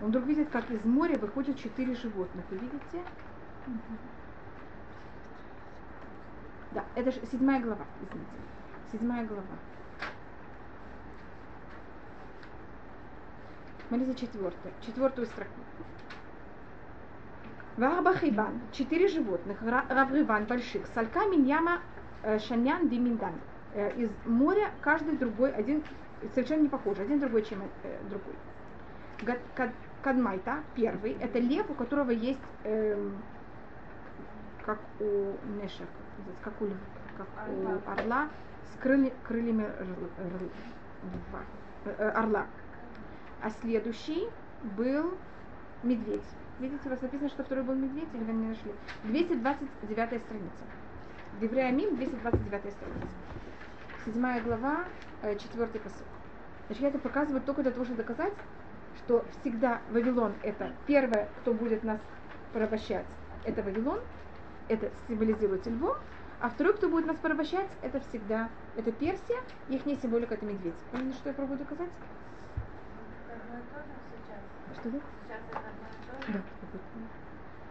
[0.00, 2.44] Он вдруг видит, как из моря выходят четыре животных.
[2.50, 3.04] Вы видите?
[6.72, 8.32] Да, это же седьмая глава, извините.
[8.90, 9.44] Седьмая глава.
[13.92, 14.72] Смотрите, четвертая.
[14.80, 15.50] Четвертую строку.
[17.76, 18.62] Варбахибан.
[18.72, 19.62] Четыре животных.
[19.62, 20.86] Ра- Равриван больших.
[20.94, 21.82] Салька Миньяма
[22.22, 23.34] э, Шанян Диминган.
[23.74, 25.84] Э, Из моря каждый другой, один
[26.34, 28.38] совершенно не похож, один другой, чем э, другой.
[30.00, 33.22] Кадмайта, первый, это лев, у которого есть, эм,
[34.64, 35.90] как у Нешек,
[36.40, 36.78] как у, льв-
[37.14, 38.30] как у орла,
[38.72, 40.52] с крылья- крыльями рл- рл-
[41.02, 41.42] льва,
[41.84, 42.46] э, э, орла.
[43.42, 44.28] А следующий
[44.76, 45.18] был
[45.82, 46.22] медведь.
[46.60, 48.72] Видите, у вас написано, что второй был медведь, или вы не нашли?
[49.02, 50.64] 229 страница.
[51.40, 53.08] Девреамим, 229 страница.
[54.04, 54.84] Седьмая глава,
[55.22, 56.06] э, четвертый посыл.
[56.66, 58.32] Значит, я это показываю только для того, чтобы доказать,
[58.98, 62.00] что всегда Вавилон это первое, кто будет нас
[62.52, 63.06] порабощать,
[63.44, 63.98] это Вавилон,
[64.68, 65.96] это символизирует львом,
[66.40, 70.74] а второй, кто будет нас порабощать, это всегда, это Персия, их не символика, это медведь.
[70.92, 71.90] Поняли, что я пробую доказать?
[74.84, 74.98] Да?
[76.28, 76.42] Да.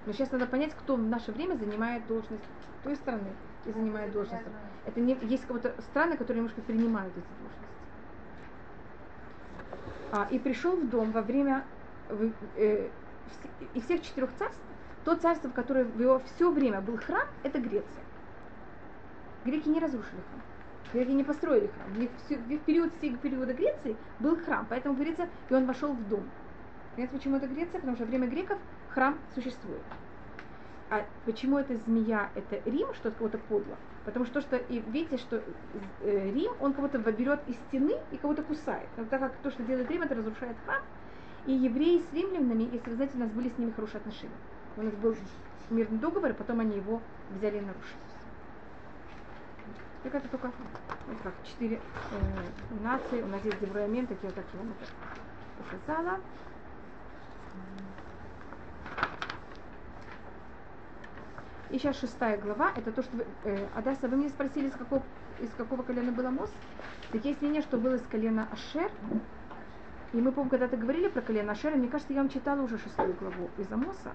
[0.06, 2.44] Но сейчас надо понять, кто в наше время занимает должность
[2.84, 3.28] той страны
[3.66, 4.44] и занимает должность.
[4.86, 7.82] Это не, есть кого-то страны, которые немножко принимают эти должности.
[10.12, 11.64] А, и пришел в дом во время
[12.10, 12.90] в- э,
[13.28, 14.60] вс- из всех четырех царств,
[15.06, 18.04] то царство, в которое в его все время был храм, это Греция.
[19.46, 20.42] Греки не разрушили храм.
[20.94, 21.88] Греки не построили храм.
[21.94, 24.66] В, в период всего периода Греции был храм.
[24.70, 26.24] Поэтому говорится, и он вошел в дом.
[26.96, 27.80] Понимаете, почему это Греция?
[27.80, 29.82] Потому что во время греков храм существует.
[30.90, 33.78] А почему это змея, это Рим, что это кого-то подло?
[34.04, 35.42] Потому что, то, что и видите, что
[36.02, 38.90] э, Рим, он кого-то берет из стены и кого-то кусает.
[38.98, 40.82] Но так как то, что делает Рим, это разрушает храм.
[41.46, 44.36] И евреи с римлянами, если вы знаете, у нас были с ними хорошие отношения.
[44.76, 45.16] У нас был
[45.70, 47.02] мирный договор, и потом они его
[47.38, 47.98] взяли и нарушили.
[50.04, 50.52] Так это только
[51.08, 51.80] вот как четыре
[52.12, 53.22] э, нации.
[53.22, 54.92] У нас есть Девраамин, так я так же вам это
[55.64, 56.20] показала.
[61.72, 65.02] И сейчас шестая глава, это то, что вы, э, Адаса, вы меня спросили, из какого,
[65.40, 66.52] из какого колена был Амос?
[67.14, 68.92] Так есть мнение, что был из колена Ашер.
[70.12, 73.14] И мы, помню, когда-то говорили про колено Ашера, мне кажется, я вам читала уже шестую
[73.14, 74.12] главу из Амоса.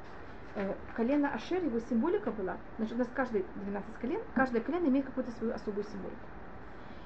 [0.54, 5.06] Э, колено Ашер, его символика была, значит, у нас каждый 12 колен, каждое колено имеет
[5.06, 6.16] какую-то свою особую символику.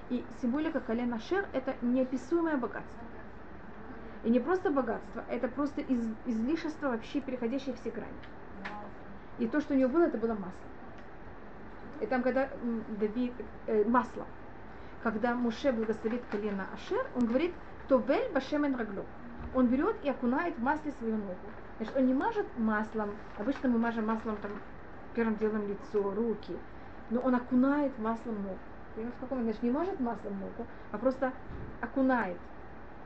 [0.09, 3.05] И символика колена Ашер– это неописуемое богатство.
[4.25, 8.13] И не просто богатство, это просто из, излишество, вообще переходящее все грани.
[9.39, 10.53] И то, что у него было, это было масло.
[12.01, 12.49] И там, когда
[12.99, 13.33] Давид,
[13.67, 14.27] э, масло,
[15.03, 17.55] когда Муше благословит колено Ашер, он говорит,
[17.89, 19.05] Товель башемен рагло.
[19.55, 21.35] Он берет и окунает в масле свою ногу.
[21.79, 24.53] Значит, он не мажет маслом, обычно мы мажем маслом там,
[25.15, 26.57] первым делом лицо, руки,
[27.09, 28.59] но он окунает маслом ногу.
[28.95, 31.33] Понимаете, в каком значит, не мажет маслом ногу, а просто
[31.81, 32.37] окунает.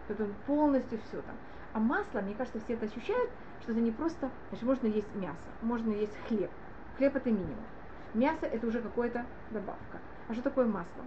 [0.08, 1.36] Это полностью все там.
[1.72, 3.30] А масло, мне кажется, все это ощущают,
[3.62, 6.50] что это не просто, значит, можно есть мясо, можно есть хлеб.
[6.96, 7.64] Хлеб это минимум.
[8.12, 9.98] Мясо это уже какая-то добавка.
[10.28, 11.04] А что такое масло?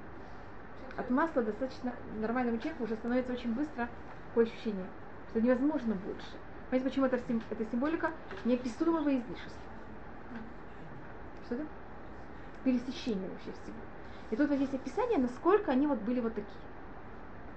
[0.98, 3.88] От масла достаточно нормальному человеку уже становится очень быстро
[4.30, 4.88] такое ощущение,
[5.30, 6.38] что невозможно больше.
[6.70, 8.12] Понимаете, почему это, сим- это символика
[8.44, 9.72] неописуемого излишества?
[11.46, 11.66] Что это?
[12.66, 13.78] Пересечение вообще всего.
[14.32, 16.67] И тут вот есть описание, насколько они вот были вот такие.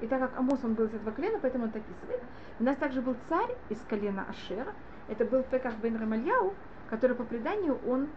[0.01, 2.23] И так как Амос, он был из этого колена, поэтому он это описывает.
[2.59, 4.73] У нас также был царь из колена Ашера.
[5.09, 6.55] Это был Пеках бен Рамальяу,
[6.89, 8.09] который по преданию он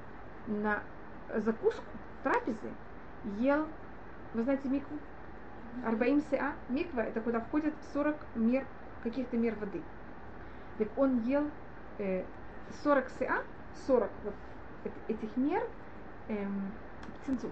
[0.47, 0.81] на
[1.35, 1.83] закуску,
[2.23, 2.71] трапезы,
[3.39, 3.67] ел,
[4.33, 4.97] вы знаете микву?
[5.85, 6.53] Арбаим Сеа.
[6.69, 8.65] Миква это куда входит 40 мер,
[9.03, 9.81] каких-то мер воды.
[10.77, 11.49] Так он ел
[11.97, 12.23] э,
[12.83, 13.43] 40 Сеа,
[13.87, 14.33] 40 вот
[15.07, 15.63] этих мер
[16.29, 16.71] эм,
[17.21, 17.51] птенцов.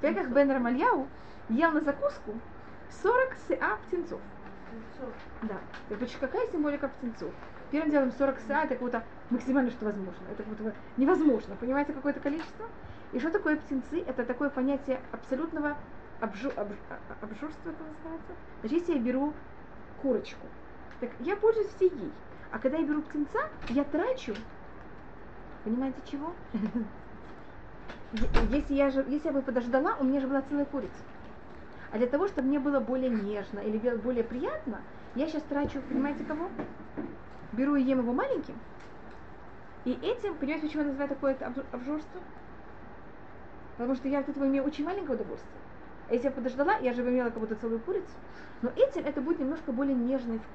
[0.00, 1.06] Пеках бен Рамальяу
[1.48, 2.38] ел на закуску
[3.02, 4.20] 40 Сеа птенцов.
[5.42, 5.58] Да.
[5.88, 7.32] Так вот какая символика птенцов?
[7.70, 10.24] Первым делом 40 са это как то максимально, что возможно.
[10.30, 11.54] Это как будто невозможно.
[11.56, 12.66] Понимаете, какое-то количество?
[13.12, 14.00] И что такое птенцы?
[14.00, 15.76] Это такое понятие абсолютного
[16.20, 18.32] обжу, обж, а, обжорства, это называется.
[18.60, 19.32] Значит, если я беру
[20.02, 20.46] курочку,
[21.00, 22.12] так я пользуюсь всей ей.
[22.50, 23.38] А когда я беру птенца,
[23.68, 24.34] я трачу,
[25.64, 26.34] понимаете, чего?
[28.48, 31.02] Если я, же, если я бы подождала, у меня же была целая курица.
[31.90, 34.82] А для того, чтобы мне было более нежно или более приятно,
[35.14, 36.48] я сейчас трачу, понимаете, кого?
[37.52, 38.54] Беру и ем его маленьким.
[39.84, 41.36] И этим, понимаете, почему я называю такое
[41.72, 42.20] обжорство?
[43.78, 45.54] Потому что я от этого имею очень маленькое удовольствие.
[46.08, 48.06] А если я подождала, я же имела как будто целую курицу.
[48.60, 50.48] Но этим это будет немножко более нежный вкус.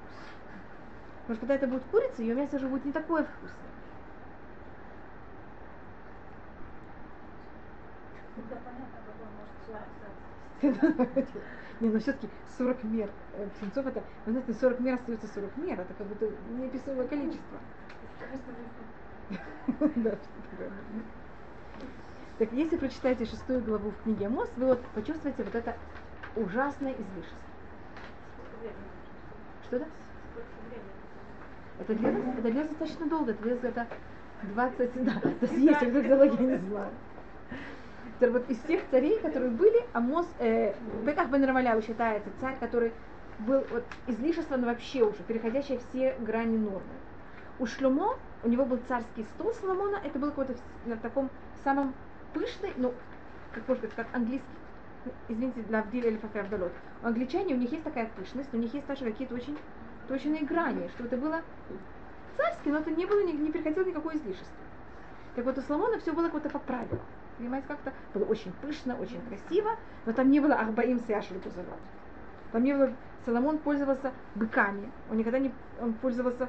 [1.22, 3.64] Потому что когда это будет курица, ее мясо уже будет не такое вкусное.
[11.80, 15.80] Не, но все-таки 40 мер э, птенцов, это, вы знаете, 40 мер остается 40 мер,
[15.80, 17.58] это как будто неописуемое количество.
[19.96, 20.18] Да.
[22.38, 25.76] Так если прочитаете шестую главу в книге Амос, вы вот почувствуете вот это
[26.36, 27.40] ужасное излишество.
[29.66, 29.86] Что да?
[31.80, 33.88] Это длилось, это длилось достаточно долго, это длилось это
[34.44, 36.92] 20, да, то есть есть, как я не знаю.
[38.16, 42.94] Теперь вот из всех царей, которые были, Амос, э, Беках бен Рамаляу считается царь, который
[43.40, 46.82] был вот излишество вообще уже, переходящее все грани нормы.
[47.60, 50.56] У Шлюмо, у него был царский стол Соломона, это было какой-то
[50.86, 51.30] на таком
[51.64, 51.94] самом
[52.34, 52.94] пышный, ну,
[53.54, 54.48] как можно сказать, как английский,
[55.28, 56.72] извините, для Авдиль или Фафравдалот.
[57.04, 59.58] У англичане, у них есть такая пышность, у них есть даже какие-то очень
[60.08, 61.42] точные грани, что это было
[62.38, 64.56] царское, но это не было, не, не приходило никакое излишество.
[65.36, 67.02] Так вот у Соломона все было как-то по правилам.
[67.38, 71.80] Понимаете, как-то было очень пышно, очень красиво, но там не было Ахбаим Сяшель Кузават.
[72.52, 72.94] Там не было,
[73.26, 76.48] Соломон пользовался быками, он никогда не, он пользовался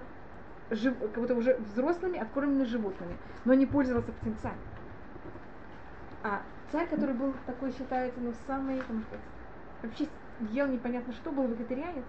[0.71, 4.59] жив, как будто уже взрослыми, откормленными животными, но не пользовался птенцами.
[6.23, 9.05] А царь, который был такой, считается, ну, самый, там,
[9.83, 10.07] вообще
[10.51, 12.05] ел непонятно что, был вегетарианец.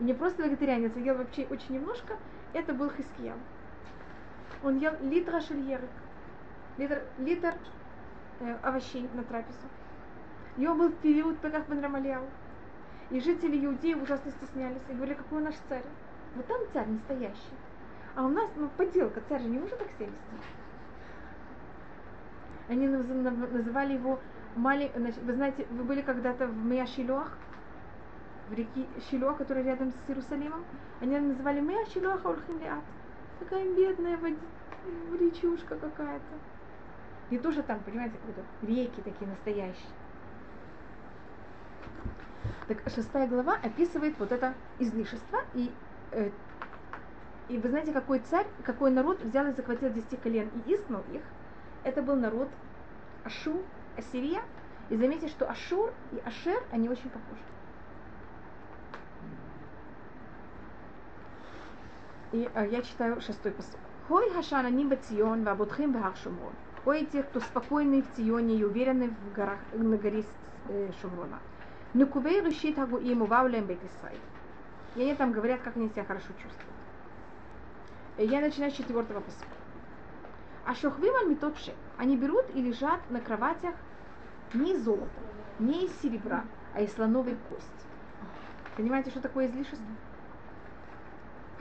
[0.00, 2.16] И не просто вегетарианец, а ел вообще очень немножко,
[2.52, 3.36] это был Хискиял.
[4.62, 5.90] Он ел литра шельерок,
[6.78, 7.54] литр, литр
[8.62, 9.68] овощей на трапезу.
[10.56, 12.24] У него был период Пеках бен Рамалиау.
[13.10, 15.84] И жители Иудеи ужасно стеснялись и говорили, какой наш царь.
[16.34, 17.56] Вот там царь настоящий.
[18.14, 20.46] А у нас, ну, подделка, царь же не может так себя вести.
[22.68, 24.18] Они называли его
[24.56, 27.36] маленький, значит, вы знаете, вы были когда-то в Меяшилуах,
[28.48, 30.64] в реке Шилуах, которая рядом с Иерусалимом.
[31.00, 32.84] Они называли Меяшилуах Аульхим Лиат.
[33.40, 34.34] Такая бедная вод...
[35.18, 35.76] речушка
[37.32, 39.88] И тоже там, понимаете, какие-то реки такие настоящие.
[42.68, 45.40] Так шестая глава описывает вот это излишество.
[45.54, 45.72] И,
[46.10, 46.28] э,
[47.48, 51.22] и вы знаете, какой царь, какой народ взял и захватил десяти колен и изгнал их.
[51.84, 52.50] Это был народ
[53.24, 53.62] Ашур,
[53.96, 54.42] Ассирия.
[54.90, 57.40] И заметьте, что Ашур и Ашер, они очень похожи.
[62.32, 63.78] И э, я читаю шестой посыл.
[64.08, 66.52] Хой хашана нимба цион вабутхим бхар шумрон.
[66.84, 70.24] Ой, те, кто спокойны в Ционе и уверены в горах, на горе
[70.68, 71.38] э, Шумрона.
[71.94, 73.78] Нукувей решит агу им увавлем бет
[74.96, 76.74] И они там говорят, как они себя хорошо чувствуют.
[78.18, 79.52] И я начинаю с четвертого посыла.
[80.66, 81.72] А шохвиман метопше.
[81.98, 83.74] Они берут и лежат на кроватях
[84.52, 85.06] не из золота,
[85.60, 87.70] не из серебра, а из слоновой кости.
[88.76, 89.86] Понимаете, что такое излишество?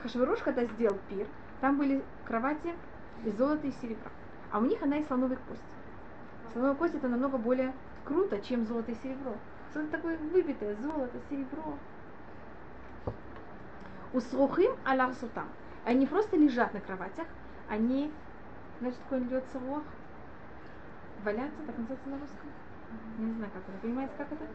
[0.01, 1.28] Хашваруш, когда сделал пир,
[1.61, 2.74] там были кровати
[3.24, 4.09] из золота и серебра
[4.52, 5.64] а у них она из слоновой кости.
[6.52, 7.74] Слоновая кость это намного более
[8.06, 9.34] круто, чем золото и серебро.
[9.70, 11.78] Что это такое выбитое золото, серебро.
[14.14, 15.47] У срухим алар сутам.
[15.86, 17.28] Они просто лежат на кроватях,
[17.70, 18.12] они,
[18.80, 19.84] знаете, такое льет срох?
[21.24, 22.49] Валяться, так называется на русском?
[23.20, 23.78] Не знаю, как это.
[23.82, 24.45] Понимаете, как это?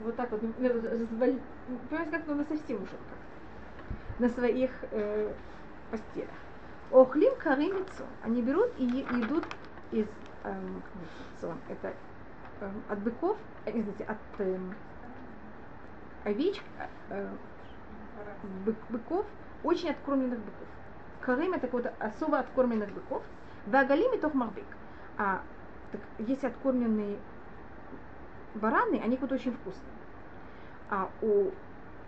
[0.00, 0.40] Вот так вот.
[0.40, 1.40] Понимаете,
[1.90, 2.34] как это?
[2.34, 4.18] Ну, совсем уже как.
[4.18, 5.32] На своих э,
[5.90, 6.28] постелях.
[6.90, 8.06] Охлим каримицу.
[8.22, 9.44] Они берут и едут
[9.90, 10.06] из
[10.44, 10.82] эм,
[11.68, 11.94] это
[12.60, 13.36] эм, от быков,
[13.66, 14.74] э, извините, от эм,
[16.24, 16.64] овечек,
[17.10, 17.28] э,
[18.42, 19.26] бык, быков,
[19.62, 20.68] очень откормленных быков.
[21.20, 23.22] Карим это вот особо откормленных быков.
[23.66, 24.76] Вагалим и марбек.
[25.18, 25.42] А
[25.92, 27.18] так, есть откормленные
[28.54, 29.92] бараны, они вот очень вкусные.
[30.90, 31.50] А у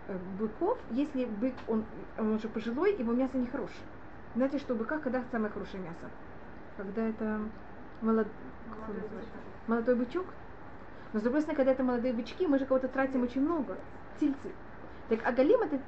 [0.07, 1.83] э, быков, если бык, он,
[2.17, 3.90] он уже пожилой, его мясо нехорошее.
[4.35, 6.09] Знаете, что у быка, когда самое хорошее мясо?
[6.77, 7.39] Когда это
[8.01, 8.27] молод...
[9.67, 10.25] молодой бычок.
[11.11, 13.77] Но с другой стороны, когда это молодые бычки, мы же кого-то тратим очень много.
[14.19, 14.51] Тельцы.
[15.09, 15.79] Так агалим это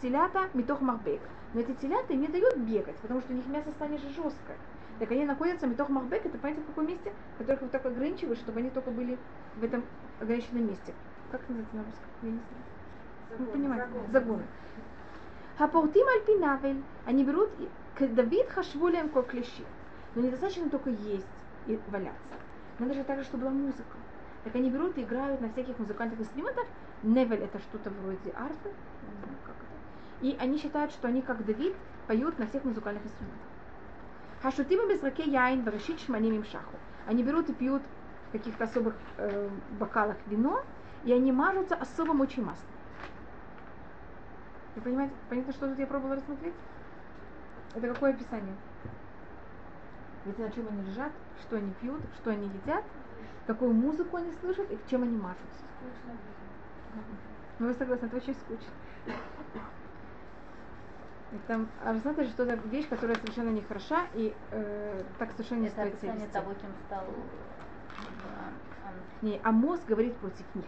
[0.00, 1.20] телята митох махбек.
[1.54, 4.56] Но эти телята не дают бегать, потому что у них мясо станет же жесткое.
[4.98, 8.58] Так они находятся митох махбек, это понимаете в каком месте, которых вы так ограничиваешь, чтобы
[8.58, 9.16] они только были
[9.56, 9.84] в этом
[10.20, 10.92] ограниченном месте.
[11.30, 12.08] Как называется на русском?
[12.22, 13.38] Я не знаю.
[13.38, 13.88] Вы понимаете?
[14.10, 14.42] Загоны.
[15.56, 16.82] Хапортим альпинавель.
[17.06, 17.50] Они берут,
[17.98, 19.64] Давид хашвулем как клещи.
[20.14, 21.26] Но недостаточно только есть
[21.66, 22.34] и валяться.
[22.78, 23.96] Надо же также, чтобы была музыка.
[24.44, 26.66] Так они берут и играют на всяких музыкальных инструментах.
[27.02, 30.26] Невель это что-то вроде арфы, не знаю как это.
[30.26, 31.74] И они считают, что они, как Давид,
[32.06, 33.46] поют на всех музыкальных инструментах.
[34.42, 36.76] Хашутима без раке яин варашит шманим им шаху.
[37.06, 37.82] Они берут и пьют
[38.28, 40.62] в каких-то особых э, бокалах вино,
[41.04, 42.66] и они мажутся особым очень маслом.
[44.74, 46.54] Вы понимаете, понятно, что тут я пробовала рассмотреть?
[47.74, 48.54] Это какое описание?
[50.24, 52.84] Видите, на чем они лежат, что они пьют, что они едят,
[53.46, 55.64] какую музыку они слышат и чем они мажутся.
[57.58, 58.68] Ну, вы согласны, это очень скучно.
[61.32, 65.60] Это, а вы знаете, что это вещь, которая совершенно не хороша и э, так совершенно
[65.60, 67.04] не это стоит себя того, кем стал
[68.26, 70.66] а, Не, а мозг говорит против них.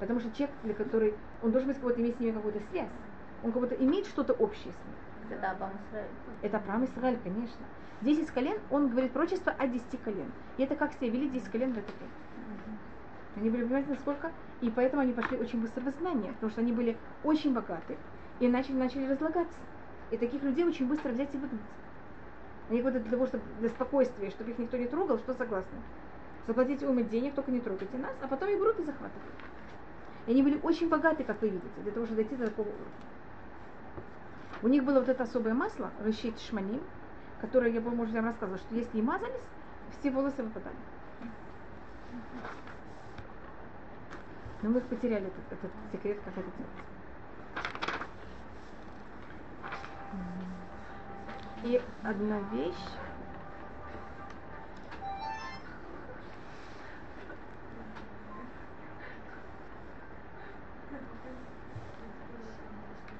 [0.00, 2.88] Потому что человек, для который он должен быть какой-то иметь с ними какую-то связь.
[3.42, 4.96] Он как будто имеет что-то общее с ними.
[5.30, 6.08] Это Абам Исраиль.
[6.42, 7.66] Это Авраам Исраиль, конечно.
[8.00, 10.30] Десять колен, он говорит пророчество о десяти колен.
[10.56, 12.10] И это как себя вели десять колен в этот век.
[13.36, 14.32] Они были, понимаете, насколько?
[14.60, 17.96] И поэтому они пошли очень быстро в знание, потому что они были очень богаты
[18.40, 19.58] и начали, начали разлагаться.
[20.10, 21.60] И таких людей очень быстро взять и выгнать.
[22.70, 25.78] Они вот для того, чтобы для спокойствия, чтобы их никто не трогал, что согласны?
[26.46, 29.34] Заплатите уймы денег, только не трогайте нас, а потом их берут и захватывают.
[30.26, 32.86] И они были очень богаты, как вы видите, для того, чтобы дойти до такого уровня.
[34.62, 36.82] У них было вот это особое масло, решит шманим,
[37.40, 39.40] которое, я, по-моему, уже вам рассказывала, что если и мазались,
[40.00, 40.76] все волосы выпадали.
[44.62, 46.72] Но мы их потеряли, этот, этот секрет, как это делать.
[51.64, 52.74] И одна вещь.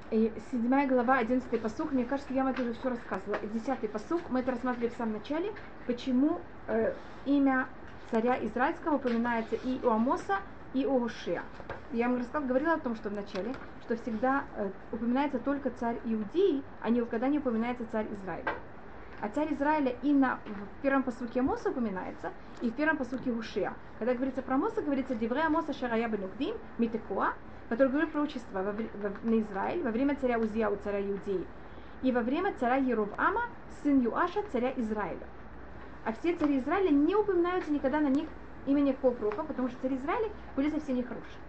[0.09, 3.39] Седьмая глава, одиннадцатый посук, мне кажется, я вам это уже все рассказывала.
[3.53, 5.51] Десятый посук, мы это рассматривали в самом начале,
[5.85, 6.93] почему э,
[7.25, 7.67] имя
[8.09, 10.37] царя Израильского упоминается и у Амоса,
[10.73, 11.43] и у Ушия.
[11.91, 16.63] Я вам рассказала, говорила о том, что вначале, что всегда э, упоминается только царь Иудеи,
[16.81, 18.53] а никогда не упоминается царь Израиля.
[19.19, 22.31] А царь Израиля и на, в первом посуке Амоса упоминается,
[22.61, 23.73] и в первом посуке Ушия.
[23.99, 27.33] Когда говорится про Амоса, говорится Девре Амоса Шарая Бенугдим, Митекуа,
[27.69, 31.45] который говорит пророчество во, во, на Израиль во время царя Узия, у царя Иудеи,
[32.01, 33.43] и во время царя Еровама,
[33.83, 35.27] сын Юаша, царя Израиля.
[36.05, 38.27] А все цари Израиля не упоминаются никогда на них
[38.65, 41.39] имени пророка, потому что цари Израиля были совсем нехорошие.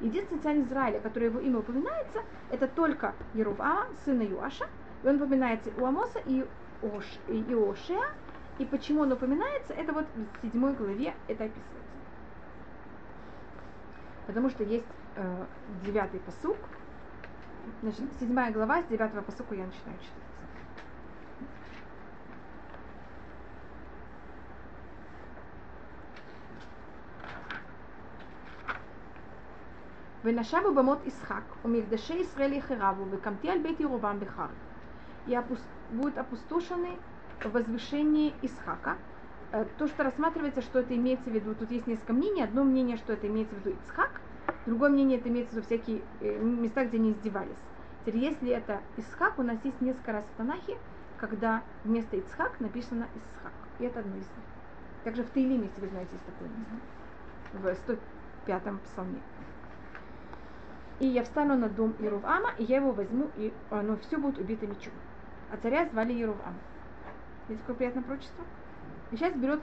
[0.00, 4.66] Единственный царь Израиля, который его имя упоминается, это только Еровама, сына Юаша,
[5.02, 6.44] и он упоминается у Амоса и
[6.82, 8.04] у Ошеа,
[8.58, 11.76] и почему он упоминается, это вот в седьмой главе это описывается.
[14.26, 14.86] Потому что есть
[15.83, 16.57] девятый посук.
[17.81, 20.21] Значит, седьмая глава, с девятого посука я начинаю читать.
[30.23, 34.49] ונשבו במות ישחק, ומקדשי ישראל יחרבו, וקמתי על בית ירובעם בחר.
[35.27, 35.37] И
[35.91, 36.97] будут опустошены
[37.43, 38.97] в возвышении Исхака.
[39.77, 42.43] То, что рассматривается, что это имеется в виду, тут есть несколько мнений.
[42.43, 44.21] Одно мнение, что это имеется в виду Исхак,
[44.66, 47.56] Другое мнение, это имеется в виду всякие э, места, где они издевались.
[48.00, 50.76] Теперь, если это Исхак, у нас есть несколько раз в Танахе,
[51.18, 53.52] когда вместо Ицхак написано Исхак.
[53.78, 54.44] И это одно из них.
[55.04, 56.48] Также в Таилиме, если вы знаете, есть такое
[57.62, 57.94] место.
[57.94, 59.20] В 105-м псалме.
[60.98, 64.66] И я встану на дом Ирувама, и я его возьму, и оно все будет убито
[64.66, 64.94] мечом.
[65.52, 66.54] А царя звали Ирувам.
[67.48, 68.44] Есть такое приятное прочество?
[69.12, 69.60] И сейчас берет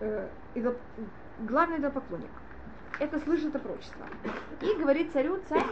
[0.00, 0.76] э, идол,
[1.40, 2.30] главный идолопоклонник
[2.98, 4.06] это слышит это пророчество.
[4.60, 5.66] И говорит царю, царь,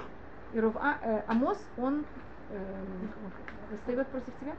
[0.52, 2.04] Иров, а, э, Амос, он
[2.50, 2.84] э,
[3.70, 4.54] восстает против тебя.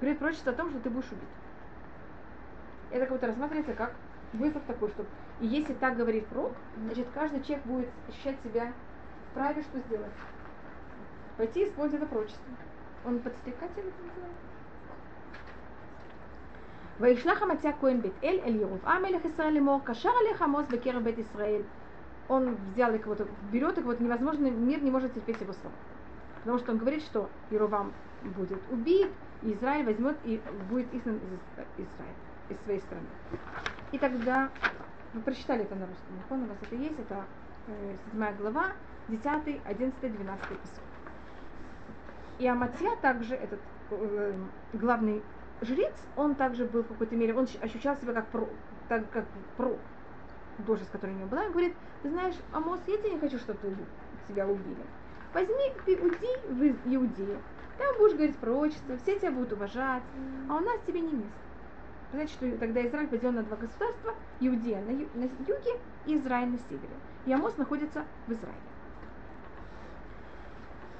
[0.00, 1.28] Говорит пророчество о том, что ты будешь убит.
[2.90, 3.94] Это как будто рассматривается как
[4.32, 5.04] вызов такой, что
[5.40, 8.72] и если так говорит пророк, значит каждый человек будет ощущать себя
[9.30, 10.12] вправе, что сделать.
[11.36, 12.44] Пойти использовать это пророчество.
[13.04, 14.47] Он подстрекатель это называется?
[16.99, 21.19] וישלח המציא הכהן בית אל אל ירבעם מלך ישראל לאמור, קשר עליך עמוס בקרב бет
[21.19, 21.63] Израиль.
[22.29, 25.75] Он взял их вот, берет их, вот невозможно, мир не может терпеть его слова.
[26.37, 27.91] Потому что он говорит, что Иеровам
[28.23, 29.09] будет убит,
[29.41, 32.15] и Израиль возьмет и будет изгнан из Израиля,
[32.49, 33.07] из своей страны.
[33.91, 34.49] И тогда,
[35.13, 37.25] вы прочитали это на русском, у вас это есть, это
[37.67, 38.71] э, 7 глава,
[39.09, 39.21] 10,
[39.65, 40.83] 11, 12 посыл.
[42.39, 43.59] И Аматья также, этот
[43.91, 44.33] э,
[44.73, 45.21] главный
[45.60, 48.48] жрец, он также был в какой-то мере, он ощущал себя как про,
[48.88, 49.24] так как
[49.56, 49.76] про
[50.66, 53.58] должность, которая у него была, он говорит, ты знаешь, Амос, я тебе не хочу, чтобы
[54.28, 54.76] тебя убили.
[55.34, 57.38] Возьми, ты уйди в Иудею,
[57.78, 60.02] там будешь говорить пророчество, все тебя будут уважать,
[60.48, 61.30] а у нас тебе не место.
[62.12, 66.48] Значит, что тогда Израиль поделен на два государства, Иудея на, ю- на юге и Израиль
[66.48, 66.88] на севере.
[67.26, 68.58] И Амос находится в Израиле.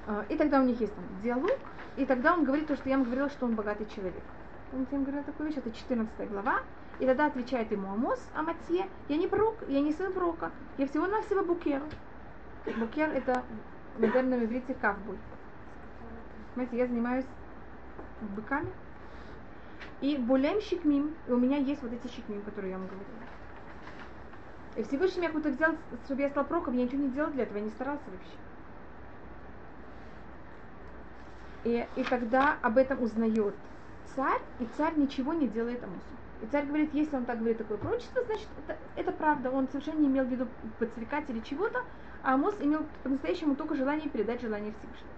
[0.07, 1.57] А, И тогда у них есть там диалог,
[1.97, 4.23] и тогда он говорит то, что я ему говорила, что он богатый человек.
[4.71, 6.59] Помните, я говорила такую вещь, это 14 глава,
[6.99, 11.43] и тогда отвечает ему Амос, Аматье, я не пророк, я не сын пророка, я всего-навсего
[11.43, 11.81] букер.
[12.77, 13.43] Букер это
[13.97, 15.17] в модерном иврите ковбой.
[16.53, 17.25] Понимаете, я занимаюсь
[18.35, 18.69] быками.
[20.01, 23.07] И болем щекмим, и у меня есть вот эти щекмим, которые я вам говорила.
[24.75, 27.57] И Всевышний меня куда-то взял, чтобы я стал пророком, я ничего не делал для этого,
[27.57, 28.37] я не старался вообще.
[31.63, 33.55] И, и тогда об этом узнает
[34.15, 36.01] царь, и царь ничего не делает Амосу.
[36.41, 39.51] И царь говорит, если он так говорит такое пророчество, значит, это, это правда.
[39.51, 40.47] Он совершенно не имел в виду
[40.77, 41.83] подстрекать или чего-то,
[42.23, 45.09] а Амос имел по-настоящему только желание передать желание Всевышнего.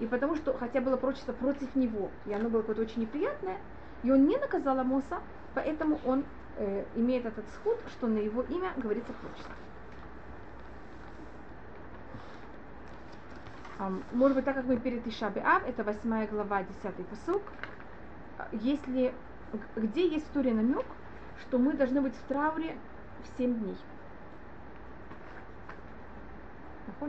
[0.00, 3.58] И потому что, хотя было пророчество против него, и оно было какое-то очень неприятное,
[4.04, 5.20] и он не наказал Амоса,
[5.54, 6.24] поэтому он
[6.56, 9.54] э, имеет этот сход, что на его имя говорится пророчество.
[13.80, 17.67] Ам, Может быть, так как мы перед Ишаби Ав, это 8 глава, 10 посук, а,
[18.52, 19.12] если,
[19.52, 20.84] г- где есть в Туре намек,
[21.40, 22.76] что мы должны быть в трауре
[23.22, 23.76] в 7 дней.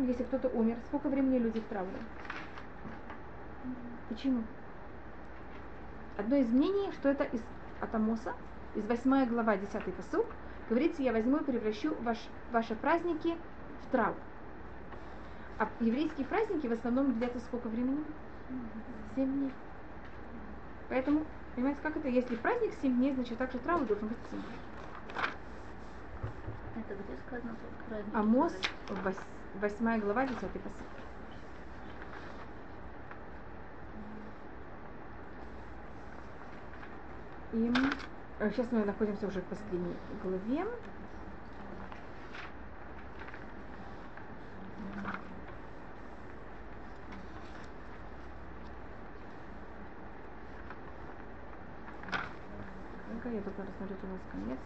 [0.08, 2.00] Если кто-то умер, сколько времени люди в трауре?
[4.08, 4.44] Почему?
[6.18, 7.42] Одно из мнений, что это из
[7.80, 8.34] от Амоса,
[8.76, 10.26] из 8 глава, 10 посук,
[10.68, 12.18] говорится, я возьму и превращу ваш,
[12.52, 13.36] ваши праздники
[13.88, 14.16] в траур.
[15.58, 18.06] А еврейские праздники в основном длятся сколько времени?
[19.16, 19.69] Семь дней.
[20.90, 21.24] Поэтому,
[21.56, 22.08] понимаете, как это?
[22.10, 24.60] Если праздник 7 дней, значит также траур должен быть 7 дней.
[26.76, 27.56] Это где сказано?
[28.14, 28.54] Амос,
[29.62, 30.86] 8 глава, 10 посыл.
[37.52, 37.74] И
[38.40, 40.66] э, сейчас мы находимся уже в последней главе.
[53.50, 54.60] Я только рассмотрю, у нас конец.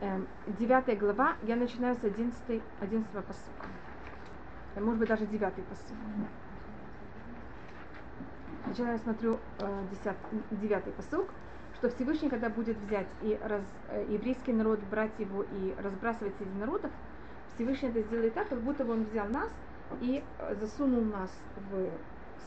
[0.00, 3.66] Эм, глава, я начинаю с 11, 11 посука.
[4.76, 5.96] Э, Может быть, даже девятый посук.
[8.64, 11.28] Сначала я смотрю э, 10, девятый посук,
[11.74, 16.56] что Всевышний, когда будет взять и раз, э, еврейский народ, брать его и разбрасывать среди
[16.58, 16.92] народов,
[17.54, 19.48] Всевышний это сделает так, как будто бы он взял нас
[20.00, 21.30] и э, засунул нас
[21.70, 21.90] в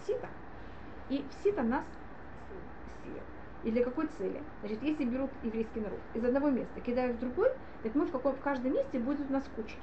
[0.08, 0.30] сито,
[1.10, 1.84] и в сито нас
[3.04, 3.24] съел.
[3.64, 4.42] И для какой цели?
[4.62, 7.50] Значит, если берут еврейский народ из одного места, кидают в другой,
[7.84, 9.80] так мы в, каком, в каждом месте будут у нас кучки.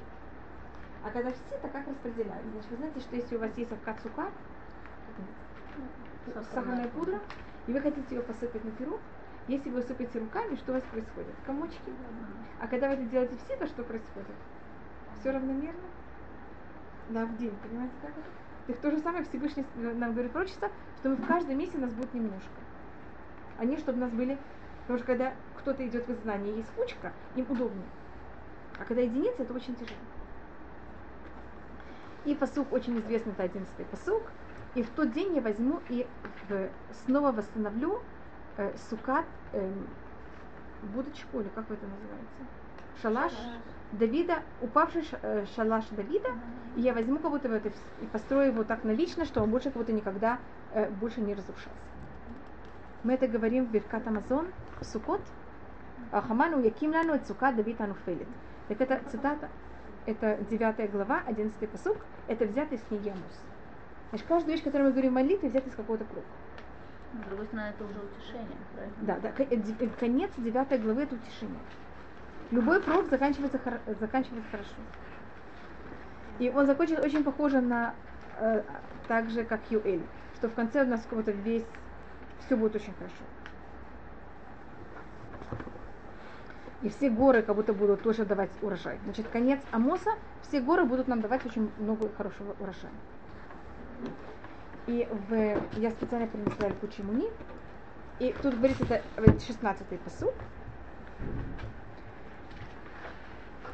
[1.04, 2.44] А когда все это как распределяют?
[2.52, 4.32] Значит, вы знаете, что если у вас есть авкацука,
[6.34, 7.20] сахарная пудра,
[7.66, 9.00] и вы хотите ее посыпать на пирог,
[9.46, 11.34] если вы сыпете руками, что у вас происходит?
[11.46, 11.92] Комочки.
[12.60, 14.26] А когда вы это делаете все, то что происходит?
[15.20, 15.80] Все равномерно?
[17.10, 18.26] Да, в день, понимаете, как это?
[18.66, 22.12] Так то же самое Всевышний нам говорит пророчество, что мы в каждом месте нас будет
[22.12, 22.50] немножко.
[23.58, 24.38] Они, чтобы нас были...
[24.82, 27.84] Потому что когда кто-то идет в изгнание, есть кучка, им удобнее.
[28.78, 29.98] А когда единица, это очень тяжело.
[32.24, 34.32] И посук очень известный, это одиннадцатый посук.
[34.74, 36.06] И в тот день я возьму и
[36.48, 36.70] в-
[37.04, 38.00] снова восстановлю
[38.56, 39.86] э, сукат, эм,
[40.80, 42.42] будочку, или как это называется?
[43.02, 43.32] Шалаш
[43.92, 46.28] Давида, упавший э, шалаш Давида,
[46.76, 47.68] и я возьму как будто бы это
[48.00, 50.38] и построю его так навечно, что он больше как будто никогда
[50.70, 51.97] э, больше не разрушался.
[53.04, 54.48] Мы это говорим в Беркат Амазон,
[54.82, 55.20] Сукот.
[56.10, 58.28] Хаману яким лану et сукат Давид ануфелит.
[58.68, 59.48] Так это цитата,
[60.06, 63.42] это 9 глава, 11 посук, это взято из книги Амус.
[64.10, 66.26] Значит, каждую вещь, которую мы говорим в молитве, взята из какого-то круга.
[67.14, 68.96] С другой стороны, это уже утешение, правильно?
[69.02, 71.60] Да, да, э, э, конец 9 главы это утешение.
[72.50, 73.60] Любой пророк заканчивается,
[74.00, 74.74] заканчивается хорошо.
[76.38, 77.94] И он закончит очень похоже на
[78.38, 78.62] э,
[79.08, 80.02] так же, как Юэль,
[80.36, 81.64] что в конце у нас как будто весь
[82.46, 83.24] все будет очень хорошо.
[86.82, 88.98] и все горы как будто будут тоже давать урожай.
[89.04, 90.12] Значит, конец Амоса,
[90.42, 92.92] все горы будут нам давать очень много хорошего урожая.
[94.86, 97.28] И в, я специально принесла Элькучи Муни,
[98.20, 100.34] и тут говорится, это 16-й посуд.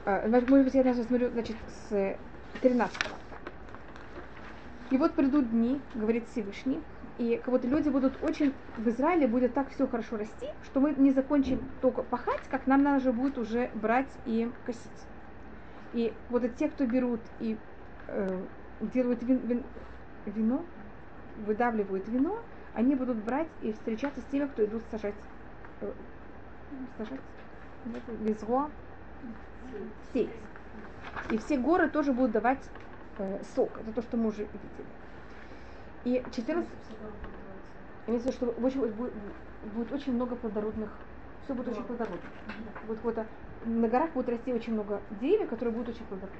[0.07, 1.57] А, может быть, я даже смотрю, значит,
[1.89, 2.17] с
[2.61, 3.09] 13 -го.
[4.91, 6.83] И вот придут дни, говорит Всевышний,
[7.19, 10.95] и как будто люди будут очень, в Израиле будет так все хорошо расти, что мы
[10.95, 14.81] не закончим только пахать, как нам надо будет уже брать и косить.
[15.93, 17.57] И вот те, кто берут и
[18.09, 18.43] э,
[18.81, 19.63] делают вин, вин,
[20.27, 20.65] вино,
[21.47, 22.41] выдавливают вино,
[22.75, 25.15] они будут брать и встречаться с теми, кто идут сажать,
[25.83, 25.93] э,
[26.99, 27.21] сажать,
[28.23, 28.71] лизро,
[30.13, 30.31] сеять.
[31.31, 32.63] И все горы тоже будут давать
[33.19, 33.71] э, сок.
[33.79, 35.04] Это то, что мы уже видели.
[36.05, 36.69] И 14...
[38.07, 39.13] Имеется в виду, что очень, будет,
[39.75, 40.91] будет очень много плодородных,
[41.45, 42.19] все будет очень плодородно.
[42.87, 43.27] Вот, вот, а
[43.65, 46.39] на горах будет расти очень много деревьев, которые будут очень плодородны.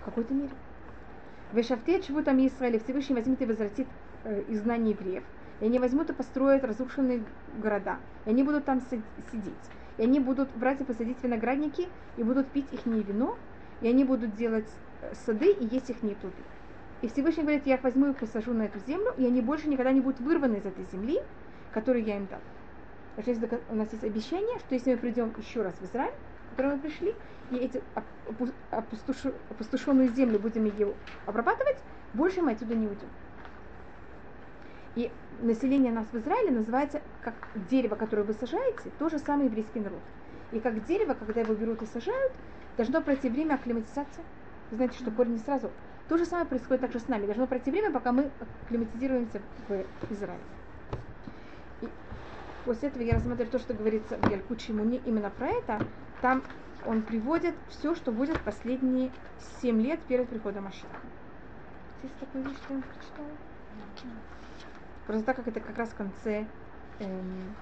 [0.00, 0.50] В какой-то мере.
[1.52, 3.88] В Эшафте чего там Израиль, Всевышний возьмет и возвратит
[4.24, 5.24] э, изгнание евреев.
[5.60, 7.24] И они возьмут и построят разрушенные
[7.58, 7.98] города.
[8.26, 9.54] И они будут там сидеть.
[9.98, 13.36] И они будут брать и посадить виноградники, и будут пить их вино,
[13.80, 14.68] и они будут делать
[15.00, 16.32] э, сады и есть их плоды.
[17.04, 19.92] И Всевышний говорит, я их возьму и посажу на эту землю, и они больше никогда
[19.92, 21.20] не будут вырваны из этой земли,
[21.70, 22.40] которую я им дал.
[23.14, 26.14] Значит, у нас есть обещание, что если мы придем еще раз в Израиль,
[26.46, 27.14] в который мы пришли,
[27.50, 27.82] и эти
[28.70, 30.94] опустошенную землю будем ее
[31.26, 31.76] обрабатывать,
[32.14, 33.10] больше мы отсюда не уйдем.
[34.94, 37.34] И население нас в Израиле называется как
[37.68, 40.00] дерево, которое вы сажаете, то же самое еврейский народ.
[40.52, 42.32] И как дерево, когда его берут и сажают,
[42.78, 44.24] должно пройти время акклиматизации.
[44.70, 45.70] Вы знаете, что корень не сразу
[46.08, 47.26] то же самое происходит также с нами.
[47.26, 48.30] Должно пройти время, пока мы
[48.62, 50.42] акклиматизируемся в Израиле.
[51.80, 51.88] И
[52.64, 55.86] после этого я рассмотрю то, что говорится в Ялькучи Муни именно про это.
[56.20, 56.42] Там
[56.84, 59.10] он приводит все, что будет последние
[59.60, 60.98] семь лет перед приходом Машиха.
[62.00, 63.28] Здесь такой вещь, что я прочитала.
[65.06, 66.46] Просто так как это как раз в конце
[66.98, 67.54] эм,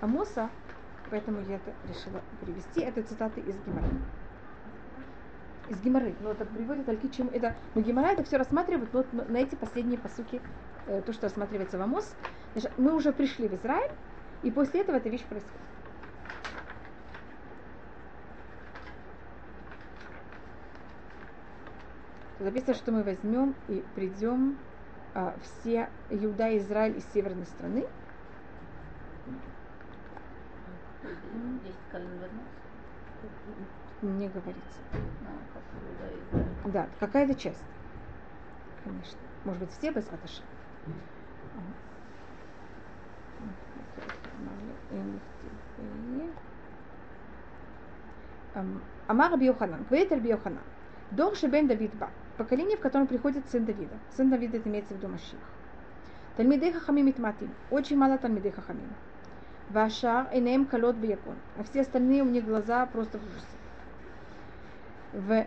[0.00, 0.48] Амоса,
[1.10, 2.80] поэтому я это решила привести.
[2.80, 3.88] Это цитаты из Гимара
[5.68, 6.14] из Гимары.
[6.20, 7.54] Но это приводит Альки чем это.
[7.74, 10.40] Но Гимара это все рассматривает вот на эти последние посуки,
[10.86, 12.14] э, то, что рассматривается в Амос.
[12.52, 13.90] Значит, мы уже пришли в Израиль,
[14.42, 15.60] и после этого эта вещь происходит.
[22.40, 24.58] Записано, что мы возьмем и придем
[25.14, 27.86] а, все Иуда и Израиль из северной страны.
[34.02, 34.80] Не говорится.
[36.64, 37.62] Да, какая-то часть.
[38.84, 39.18] Конечно.
[39.44, 40.42] Может быть, все без Раташа.
[49.06, 50.62] Амар Раби Йоханан, говорит Раби Йоханан,
[51.10, 52.08] Дор Шебен Давид Ба,
[52.38, 53.96] поколение, в котором приходит сын Давида.
[54.16, 55.38] Сын Давида имеется в виду Маших.
[56.36, 58.88] Тальмидей Хахамим Итматим, очень мало Тальмидей Хахамим.
[59.70, 63.46] Вашар Энеем Калот Биякон, а все остальные у них глаза просто в ужасе
[65.14, 65.46] в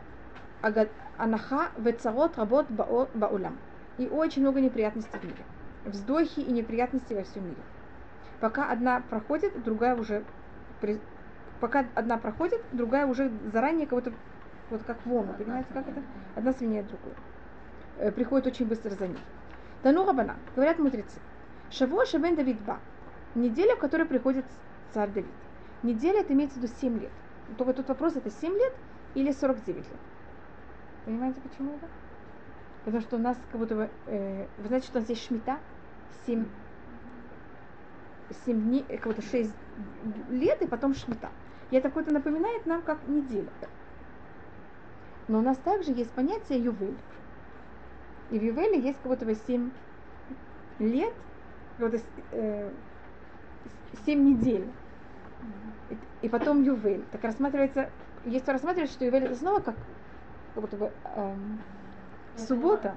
[1.18, 3.58] анаха в царот работ баулам.
[3.98, 5.44] И очень много неприятностей в мире.
[5.86, 7.62] Вздохи и неприятности во всем мире.
[8.40, 10.24] Пока одна проходит, другая уже
[11.60, 14.14] пока одна проходит, другая уже заранее кого-то
[14.70, 16.04] вот как волна, понимаете, как это?
[16.36, 17.16] Одна сильнее другую.
[17.98, 19.18] Э, приходит очень быстро за ней.
[19.82, 21.20] Тану Рабана, говорят мудрецы.
[21.72, 22.80] Шаво Шабен Давид Ба.
[23.34, 24.46] Неделя, в которой приходит
[24.94, 25.32] царь Давид.
[25.84, 27.12] Неделя это имеется в виду 7 лет.
[27.58, 28.74] Только тут вопрос это 7 лет
[29.16, 29.86] или 49 лет.
[31.08, 31.88] Понимаете, почему это?
[32.84, 35.58] Потому что у нас как будто э, вы знаете, что у нас есть шмита,
[36.26, 36.46] 7,
[38.46, 39.50] 7 дней, э, как будто 6
[40.32, 41.30] лет, и потом шмита.
[41.72, 43.48] И это какое-то напоминает нам как неделя.
[45.30, 46.98] Но у нас также есть понятие ювель.
[48.30, 49.72] И в ювеле есть как будто бы 7
[50.80, 51.14] лет,
[51.78, 52.04] как будто,
[52.34, 52.70] э,
[54.06, 54.68] 7 недель.
[55.90, 57.06] И, и потом ювель.
[57.14, 57.90] Так рассматривается
[58.28, 59.76] есть кто рассматривает, что Ювель это снова как,
[60.58, 61.62] как будто бы эм,
[62.36, 62.96] суббота.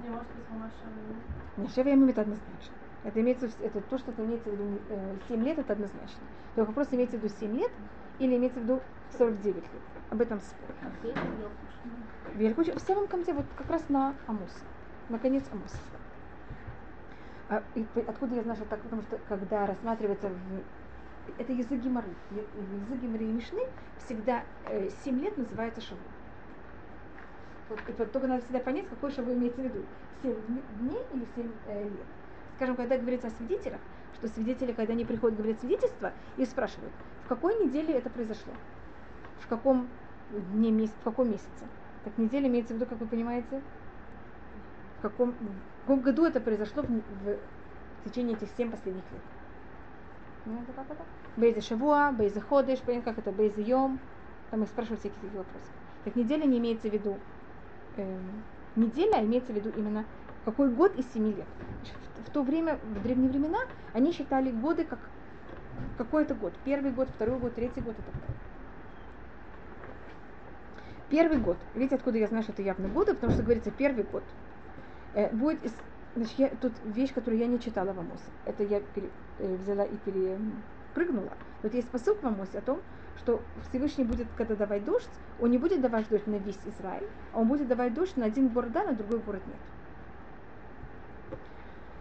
[1.59, 2.75] Не, Шева Ямим это однозначно.
[3.05, 6.23] Это имеется это то, что имеется в виду э, 7 лет, это однозначно.
[6.55, 7.71] Только вопрос имеется в виду 7 лет
[8.19, 8.81] или имеется в виду
[9.19, 9.65] 49 лет.
[10.09, 10.75] Об этом спор.
[12.35, 14.63] В Елкуче, в самом конце, вот как раз на Амус.
[15.11, 15.75] Наконец Амус.
[17.51, 18.81] А, и, откуда я знаю, что так?
[18.81, 22.09] Потому что когда рассматривается в это язык Гимары.
[22.31, 23.67] Язык Гимары и Мишны
[23.99, 26.01] всегда э, 7 лет называется шаву.
[27.71, 29.85] Вот, и только надо всегда понять, какой шаву имеется в виду.
[30.23, 30.35] 7
[30.81, 32.07] дней или 7 э, лет.
[32.57, 33.81] Скажем, когда говорится о свидетелях,
[34.15, 36.93] что свидетели, когда они приходят говорят свидетельство, и спрашивают,
[37.25, 38.53] в какой неделе это произошло.
[39.51, 39.89] каком
[40.53, 41.67] дне месяц, в каком месяце.
[42.05, 43.61] Так неделя имеется в виду, как вы понимаете,
[44.99, 47.37] в каком, в каком году это произошло в, в,
[48.05, 49.23] в течение этих семь последних лет.
[50.45, 51.05] Понимаете, как это?
[51.37, 54.01] Бейзе Шавуа, Бейзе Ходыш, как это, Бейзе Йом.
[54.51, 55.71] Там их спрашивают всякие такие вопросы.
[56.05, 57.19] Так неделя не имеется в виду
[58.77, 60.05] неделя, а имеется в виду именно
[60.45, 61.47] какой год из семи лет.
[62.27, 63.59] В то время, в древние времена,
[63.93, 64.99] они считали годы как
[65.97, 66.53] какой-то год.
[66.65, 68.37] Первый год, второй год, третий год и так далее.
[71.09, 71.57] Первый год.
[71.75, 74.23] Видите, откуда я знаю, что это явно годы, потому что говорится первый год.
[75.15, 75.73] Э, будет из,
[76.15, 78.23] значит, я, тут вещь, которую я не читала в Амосе.
[78.45, 79.11] Это я пере,
[79.41, 81.33] э, взяла и перепрыгнула.
[81.63, 82.81] Вот есть посыл в Амосе о том,
[83.21, 85.11] что Всевышний будет, когда давать дождь,
[85.41, 88.49] он не будет давать дождь на весь Израиль, а он будет давать дождь на один
[88.49, 89.57] город да, на другой город нет.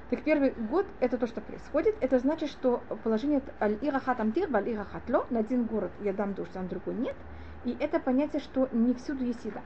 [0.09, 1.95] Так первый год это то, что происходит.
[2.01, 6.67] Это значит, что положение аль-ирахат амтир, аль-ирахат на один город я дам дождь, а на
[6.67, 7.15] другой нет.
[7.63, 9.61] И это понятие, что не всюду есть еда.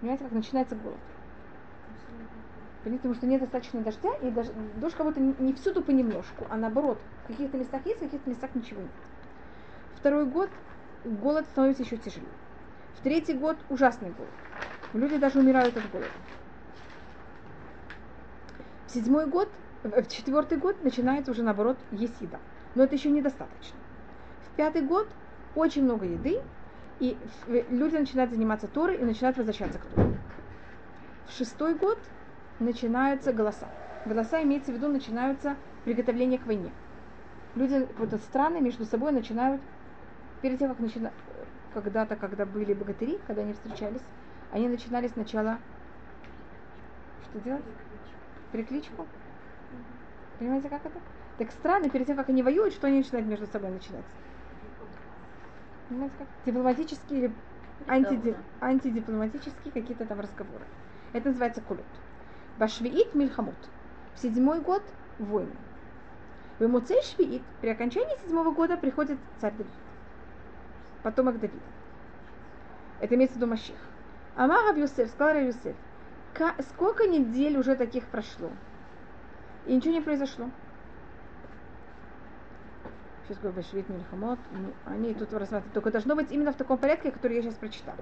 [0.00, 0.98] Понимаете, как начинается голод.
[2.84, 6.98] Потому что нет достаточно дождя, и даже, дождь как будто не всюду понемножку, а наоборот,
[7.24, 8.90] в каких-то местах есть, в каких-то местах ничего нет.
[9.96, 10.50] Второй год
[11.04, 12.28] голод становится еще тяжелее.
[12.96, 14.32] В третий год ужасный голод.
[14.92, 16.10] Люди даже умирают от голода.
[18.86, 19.48] В седьмой год
[19.82, 22.38] в четвертый год начинается уже наоборот есть еда.
[22.74, 23.76] Но это еще недостаточно.
[24.46, 25.08] В пятый год
[25.54, 26.40] очень много еды,
[27.00, 27.16] и
[27.46, 30.18] люди начинают заниматься Торой и начинают возвращаться к Торе.
[31.26, 31.98] В шестой год
[32.60, 33.68] начинаются голоса.
[34.06, 36.70] Голоса имеется в виду начинаются приготовления к войне.
[37.54, 39.60] Люди, вот страны между собой начинают,
[40.42, 41.12] перед тем, как начина,
[41.72, 44.02] когда-то, когда были богатыри, когда они встречались,
[44.50, 45.58] они начинали сначала
[47.30, 47.64] что делать?
[48.50, 49.06] Перекличку.
[50.38, 51.00] Понимаете, как это?
[51.38, 54.04] Так страны, перед тем, как они воюют, что они начинают между собой начинать?
[55.88, 56.28] Понимаете, как?
[56.44, 57.32] Дипломатические или
[57.86, 60.64] антиди, антидипломатические какие-то там разговоры.
[61.14, 61.86] Это называется кулют.
[62.58, 63.54] Башвиит мильхамут.
[64.14, 64.82] В седьмой год
[65.18, 65.56] войны.
[66.58, 69.72] В Эмуцей Швиит при окончании седьмого года приходит царь Давид.
[71.02, 71.62] Потомок Давида.
[73.00, 73.76] Это имеется в виду Маших.
[74.36, 75.76] Амар Юсеф, сказал Юсеф,
[76.70, 78.50] сколько недель уже таких прошло?
[79.66, 80.48] И ничего не произошло.
[83.24, 85.72] Сейчас говорю, Башвит Мильхамот, ну, они тут рассматривают.
[85.72, 87.98] Только должно быть именно в таком порядке, который я сейчас прочитала.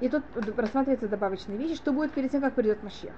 [0.00, 0.22] И тут
[0.56, 3.12] рассматривается добавочные вещи, что будет перед тем, как придет Машех.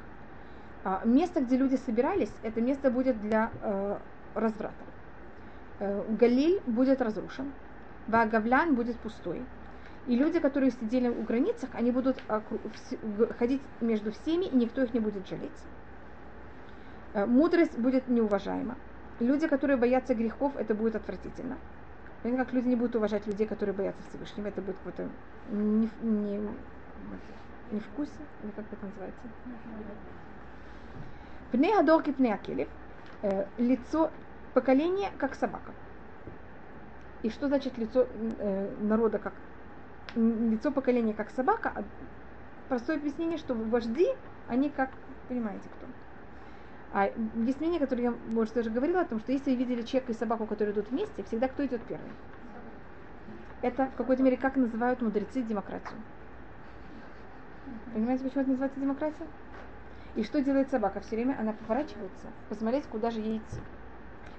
[0.82, 3.98] А, место, где люди собирались, это место будет для э,
[4.34, 4.74] разврата.
[5.80, 7.52] Э, Галиль будет разрушен,
[8.06, 9.42] Вагавлян будет пустой.
[10.06, 12.22] И люди, которые сидели у границах, они будут
[13.38, 15.50] ходить между всеми, и никто их не будет жалеть.
[17.14, 18.76] Э, мудрость будет неуважаема.
[19.20, 21.56] Люди, которые боятся грехов, это будет отвратительно.
[22.22, 25.08] Понимаете, как люди не будут уважать людей, которые боятся Всевышнего, это будет какое-то
[25.50, 26.40] не, не,
[27.70, 28.10] не вкусе,
[28.42, 29.20] или как это называется?
[31.52, 32.68] Пней адорки пней акелев.
[33.22, 34.10] Э, лицо
[34.54, 35.72] поколения, как собака.
[37.22, 38.06] И что значит лицо
[38.38, 39.34] э, народа, как
[40.14, 41.84] лицо поколения, как собака?
[42.68, 44.08] Простое объяснение, что вожди,
[44.48, 44.90] они как,
[45.28, 45.86] понимаете, кто?
[46.92, 47.10] А
[47.46, 50.46] есть мнение, которое я, может, даже говорила о том, что если видели человека и собаку,
[50.46, 52.10] которые идут вместе, всегда кто идет первый?
[53.62, 56.00] Это в какой-то мере как называют мудрецы демократию.
[57.92, 59.26] Понимаете, почему это называется демократия?
[60.16, 61.00] И что делает собака?
[61.00, 63.60] Все время она поворачивается, посмотреть, куда же ей идти.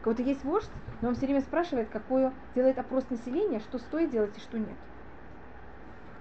[0.03, 0.69] Кого-то есть вождь,
[1.01, 4.77] но он все время спрашивает, какое делает опрос населения, что стоит делать и что нет.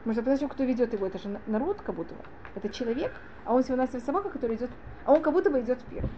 [0.04, 2.20] Можно подожди, кто ведет его, это же народ как будто бы.
[2.54, 3.12] Это человек,
[3.44, 4.70] а он всего-навсего собака, которая идет,
[5.04, 6.10] а он как будто бы идет первым.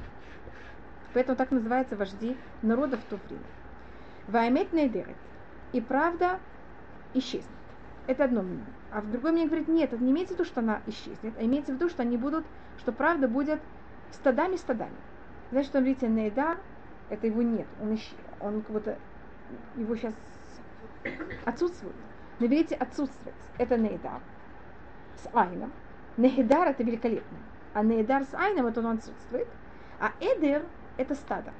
[1.14, 3.43] Поэтому так называется вожди народа в то время.
[4.28, 5.16] Ваймет нейдерет.
[5.72, 6.39] И правда
[7.14, 7.47] исчезнет.
[8.06, 8.64] Это одно мнение.
[8.90, 11.44] А в другое мнение говорит, нет, это не имеется в виду, что она исчезнет, а
[11.44, 12.44] имеется в виду, что они будут,
[12.78, 13.60] что правда будет
[14.12, 14.97] стадами-стадами.
[15.51, 16.59] Знаете, что говорите, нейдар,
[17.12, 18.98] это его нет, он, исчез, он как будто,
[19.76, 20.14] его сейчас
[21.44, 21.94] отсутствует.
[22.39, 23.36] На иврите отсутствует.
[23.59, 24.20] Это нейдар
[25.22, 25.70] с айном.
[26.16, 27.39] Нейдар это великолепно.
[27.74, 29.47] А нейдар с айном это он отсутствует.
[30.01, 30.64] А эдер
[30.97, 31.52] это стадо.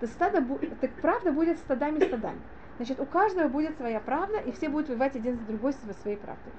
[0.00, 0.44] Это стадо,
[0.82, 2.40] так правда будет стадами-стадами.
[2.76, 6.18] Значит, у каждого будет своя правда, и все будут воевать один за другой со своей
[6.18, 6.52] правдой.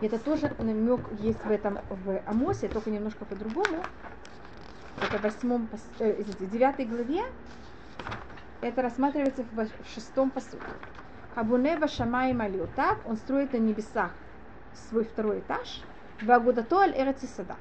[0.00, 3.82] Это тоже намек есть в этом в Амосе, только немножко по-другому.
[5.00, 5.68] Это в восьмом,
[5.98, 7.22] э, извините, девятой главе
[8.62, 10.64] это рассматривается в шестом посуде.
[11.34, 14.10] Хабунева Шамай Малиотак, он строит на небесах
[14.88, 15.82] свой второй этаж,
[16.20, 17.56] в Агудато аль Эрцисада.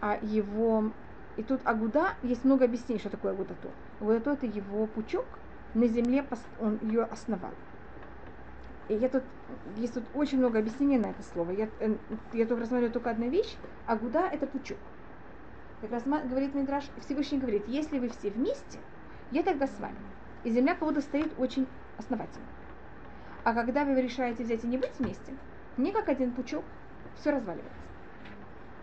[0.00, 0.90] А его,
[1.36, 3.68] и тут Агуда, есть много объяснений, что такое Агудато.
[4.00, 5.26] Агудато это его пучок,
[5.74, 6.24] на земле
[6.60, 7.52] он ее основал.
[8.88, 9.22] И я тут,
[9.76, 11.52] есть тут очень много объяснений на это слово.
[11.52, 11.94] Я, э,
[12.32, 13.56] я только рассматриваю только одну вещь.
[13.86, 14.76] Агуда– это пучок.
[15.84, 18.78] Как раз говорит Мидраш, Всевышний говорит, если вы все вместе,
[19.30, 19.98] я тогда с вами.
[20.42, 21.66] И земля будто стоит очень
[21.98, 22.46] основательно.
[23.44, 25.34] А когда вы решаете взять и не быть вместе,
[25.76, 26.64] не как один пучок,
[27.16, 27.82] все разваливается.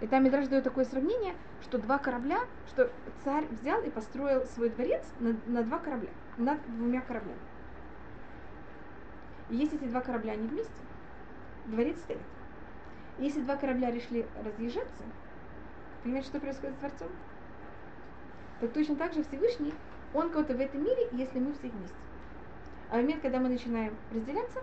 [0.02, 1.34] И там Мидраш дает такое сравнение,
[1.64, 2.92] что два корабля, что
[3.24, 7.40] царь взял и построил свой дворец на, на два корабля, над двумя кораблями.
[9.50, 10.72] И если эти два корабля не вместе,
[11.66, 12.22] дворец стоит.
[13.18, 15.04] Если два корабля решили разъезжаться,
[16.04, 17.10] понимаете, что происходит с дворцом?
[18.60, 19.74] Так точно так же Всевышний,
[20.14, 21.96] он кого-то в этом мире, если мы все вместе.
[22.90, 24.60] А в момент, когда мы начинаем разделяться,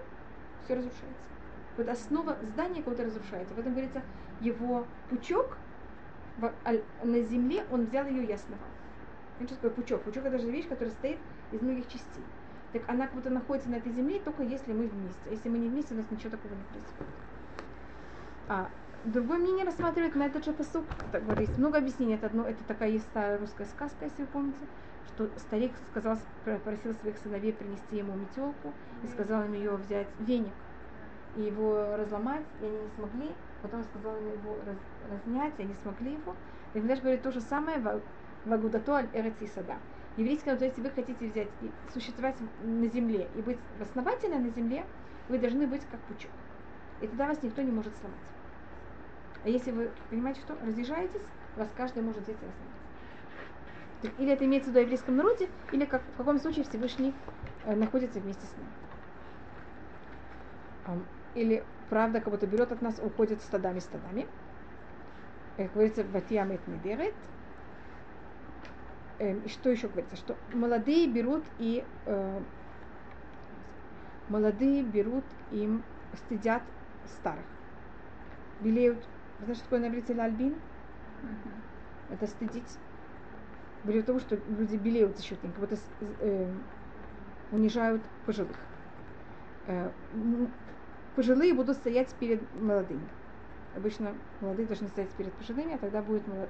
[0.65, 1.31] все разрушается.
[1.77, 3.55] Вот основа здания кого-то разрушается.
[3.55, 4.03] В этом говорится,
[4.41, 5.57] его пучок
[7.03, 8.61] на земле, он взял ее основал.
[9.37, 10.03] Знаете, что такое пучок?
[10.03, 11.19] Пучок это же вещь, которая состоит
[11.53, 12.25] из многих частей.
[12.73, 15.21] Так она как будто находится на этой земле только если мы вместе.
[15.27, 17.15] А если мы не вместе, у нас ничего такого не происходит.
[18.49, 18.69] А
[19.05, 20.85] другое мнение рассматривает на этот же посук.
[21.13, 22.15] Так, говорит, есть много объяснений.
[22.15, 24.59] Это одно, это такая есть старая русская сказка, если вы помните,
[25.15, 26.19] что старик сказал,
[26.65, 28.73] просил своих сыновей принести ему метелку
[29.03, 30.53] и сказал им ее взять веник
[31.37, 33.31] и его разломать, и они не смогли.
[33.63, 36.35] Потом сказал им его раз- разнять, и они смогли его.
[36.75, 39.77] И Мидраш говорит то же самое в Агудато аль Эрец и Сада.
[40.17, 44.85] Еврейский народ, если вы хотите взять и существовать на земле и быть основательно на земле,
[45.29, 46.31] вы должны быть как пучок.
[47.01, 48.38] И тогда вас никто не может сломать.
[49.45, 51.23] А если вы, понимаете, что разъезжаетесь,
[51.57, 52.79] вас каждый может взять остановить.
[54.03, 57.15] Так Или это имеется в виду еврейском народе, или как, в каком случае Всевышний
[57.65, 58.71] э, находится вместе с нами.
[60.87, 61.05] Ам,
[61.35, 64.27] Или правда кого-то берет от нас, уходит стадами-стадами.
[65.57, 67.15] Как говорится, Ватиамет Недерет.
[69.19, 70.17] Эм, И что еще говорится?
[70.17, 72.41] Что молодые берут и э,
[74.29, 75.83] молодые берут им
[76.15, 76.63] стыдят
[77.07, 77.45] старых.
[78.61, 79.05] Белеют.
[79.39, 80.55] Вы знаете, что такое на иврите альбин?
[82.11, 82.79] Это стыдить.
[83.85, 85.77] Говорю о том, что люди белеют за счет них, как будто
[86.21, 86.53] э,
[87.53, 88.57] унижают пожилых.
[89.67, 89.91] Э,
[91.15, 93.07] пожилые будут стоять перед молодыми.
[93.77, 96.49] Обычно молодые должны стоять перед пожилыми, а тогда будет молод...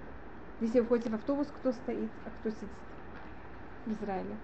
[0.60, 2.68] Если вы входите в автобус, кто стоит, а кто сидит
[3.84, 4.36] в Израиле?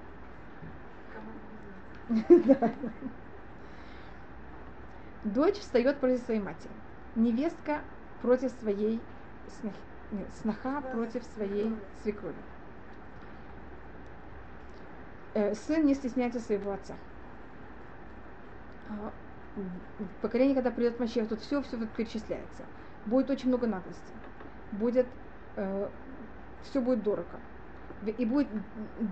[5.25, 6.71] Дочь встает против своей матери.
[7.15, 7.81] Невестка
[8.25, 9.03] против своей
[9.61, 9.77] снохи.
[10.11, 12.35] Нет, сноха против своей свекрови.
[15.35, 16.95] Э, Сын не стесняется своего отца.
[18.89, 19.13] А,
[19.57, 22.63] в поколении, когда придет Машех, тут все, все вот перечисляется.
[23.05, 24.13] Будет очень много наглости.
[24.73, 25.07] Будет,
[26.63, 27.39] все будет дорого.
[28.07, 28.49] И будет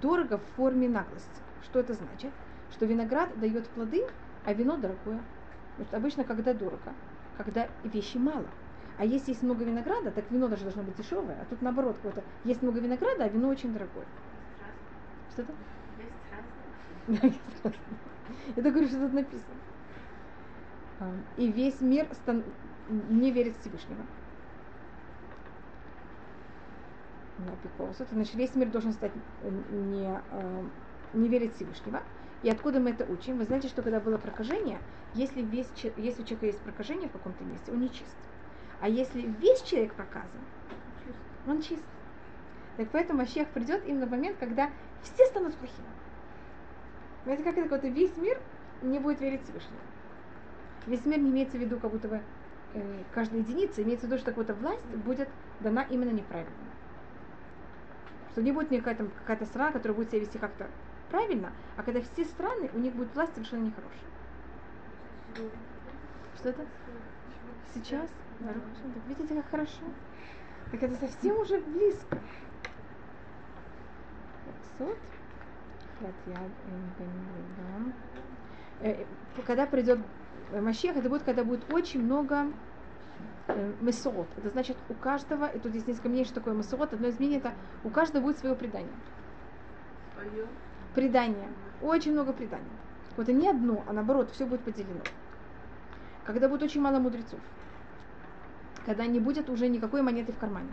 [0.01, 1.29] дорого в форме наглости.
[1.65, 2.33] Что это значит?
[2.73, 4.07] Что виноград дает плоды,
[4.47, 5.21] а вино дорогое.
[5.77, 6.95] Потому что обычно, когда дорого,
[7.37, 8.47] когда вещи мало.
[8.99, 12.23] А если есть много винограда, так вино даже должно быть дешевое, а тут наоборот, какое-то
[12.45, 14.05] есть много винограда, а вино очень дорогое.
[15.33, 15.53] Что-то?
[17.09, 17.25] Есть
[17.65, 17.75] разное.
[18.57, 19.55] Я так говорю, что тут написано.
[21.01, 22.45] А, И весь мир стан-
[23.11, 24.05] не верит в Всевышнего.
[27.39, 28.03] На Апикоусу.
[28.03, 29.13] Это значит, весь мир должен стать
[29.43, 30.65] э, не, э,
[31.15, 32.03] не верить Всевышнего.
[32.43, 33.39] И откуда мы это учим?
[33.39, 34.79] Вы знаете, что когда было прокажение,
[35.15, 38.17] если, весь, если у человека есть прокажение в каком-то месте, он не чист.
[38.83, 40.41] А если весь человек проказан,
[41.47, 41.85] он чист.
[42.77, 44.71] Так поэтому Машех придет именно в момент, когда
[45.05, 45.87] все станут плохими.
[47.23, 48.41] Понимаете, как это, будто весь мир
[48.83, 49.79] не будет верить Всевышнему.
[50.87, 52.21] Весь мир не имеется в виду, как будто бы
[52.75, 55.29] э, каждая единица, имеется в виду, что какая-то власть будет
[55.61, 56.53] дана именно неправильно.
[58.33, 60.67] Что не будет никакая какая-то страна, которая будет себя вести как-то
[61.09, 64.01] правильно, а когда все страны, у них будет власть совершенно нехорошая.
[66.37, 66.67] Что это?
[67.75, 68.11] Сейчас?
[68.45, 69.83] Так видите, как хорошо?
[70.71, 72.19] Так это совсем уже близко.
[74.79, 74.97] Сот.
[76.01, 77.93] Эм,
[78.81, 79.05] Э,
[79.47, 80.01] Когда придет
[80.53, 82.47] Машех, это будет, когда будет очень много
[83.47, 84.27] э, месорот.
[84.37, 87.37] Это значит, у каждого, и тут есть несколько мнений, что такое месорот, одно из мнений
[87.37, 87.53] это
[87.85, 88.93] у каждого будет свое предание.
[90.95, 91.49] Предание.
[91.81, 92.67] Очень много преданий.
[93.17, 95.01] Вот и не одно, а наоборот, все будет поделено.
[96.25, 97.41] Когда будет очень мало мудрецов.
[98.87, 100.73] Когда не будет уже никакой монеты в кармане.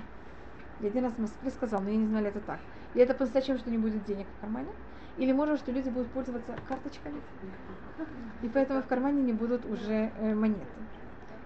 [0.79, 2.59] Я один раз в Москве сказал, но я не знали, это так.
[2.93, 4.69] И это по-настоящему, что не будет денег в кармане.
[5.17, 7.21] Или может, что люди будут пользоваться карточками.
[8.41, 10.65] И поэтому в кармане не будут уже э, монеты.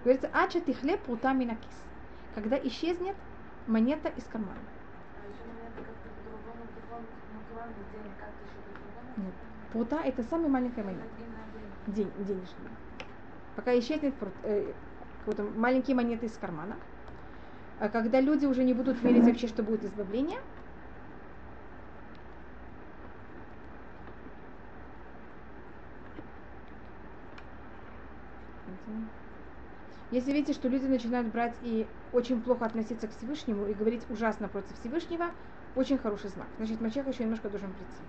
[0.04, 1.84] Говорится, ача ты хлеб путами на кис.
[2.36, 3.16] Когда исчезнет
[3.68, 4.60] монета из кармана.
[9.18, 9.34] Нет.
[9.72, 11.04] Прута– это самая маленькая монета.
[11.88, 12.72] День, денежная.
[13.56, 14.14] Пока исчезнет
[14.44, 14.72] э,
[15.24, 16.76] какой-то маленькие монеты из кармана.
[17.80, 20.40] А когда люди уже не будут верить вообще, что будет избавление,
[30.12, 34.48] Если видите, что люди начинают брать и очень плохо относиться к Всевышнему и говорить ужасно
[34.48, 35.32] против Всевышнего,
[35.76, 36.46] очень хороший знак.
[36.58, 38.04] Значит, Мачех еще немножко должен прийти.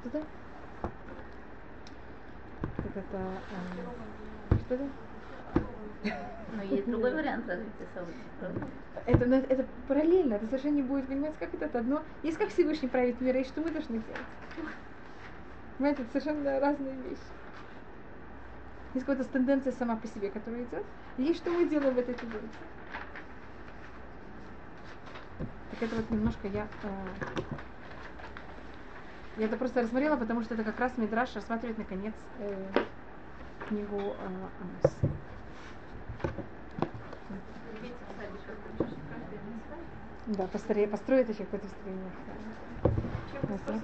[0.00, 0.24] Что-то?
[2.60, 3.18] Так это...
[4.50, 4.88] Э, что-то?
[6.56, 7.46] Но есть другой вариант?
[9.06, 12.02] Это, ну, это параллельно, это совершенно не будет, понимаете, как это, это одно.
[12.22, 14.06] Есть как Всевышний правит мир, и что мы должны делать?
[15.78, 17.20] Понимаете, это совершенно разные вещи.
[18.94, 20.84] Есть какая-то тенденция сама по себе, которая идет.
[21.16, 22.48] Есть что мы делаем в этой тенденции.
[25.70, 26.66] Так это вот немножко я...
[26.82, 26.88] Э,
[29.40, 32.66] я это просто рассмотрела, потому что это как раз Мидраш рассматривает наконец э,
[33.68, 34.12] книгу э,
[34.60, 34.96] Амос.
[40.26, 42.10] Да, построить, построить еще какое-то строение.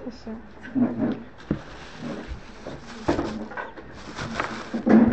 [0.03, 0.37] Спасибо.
[4.85, 5.06] Как?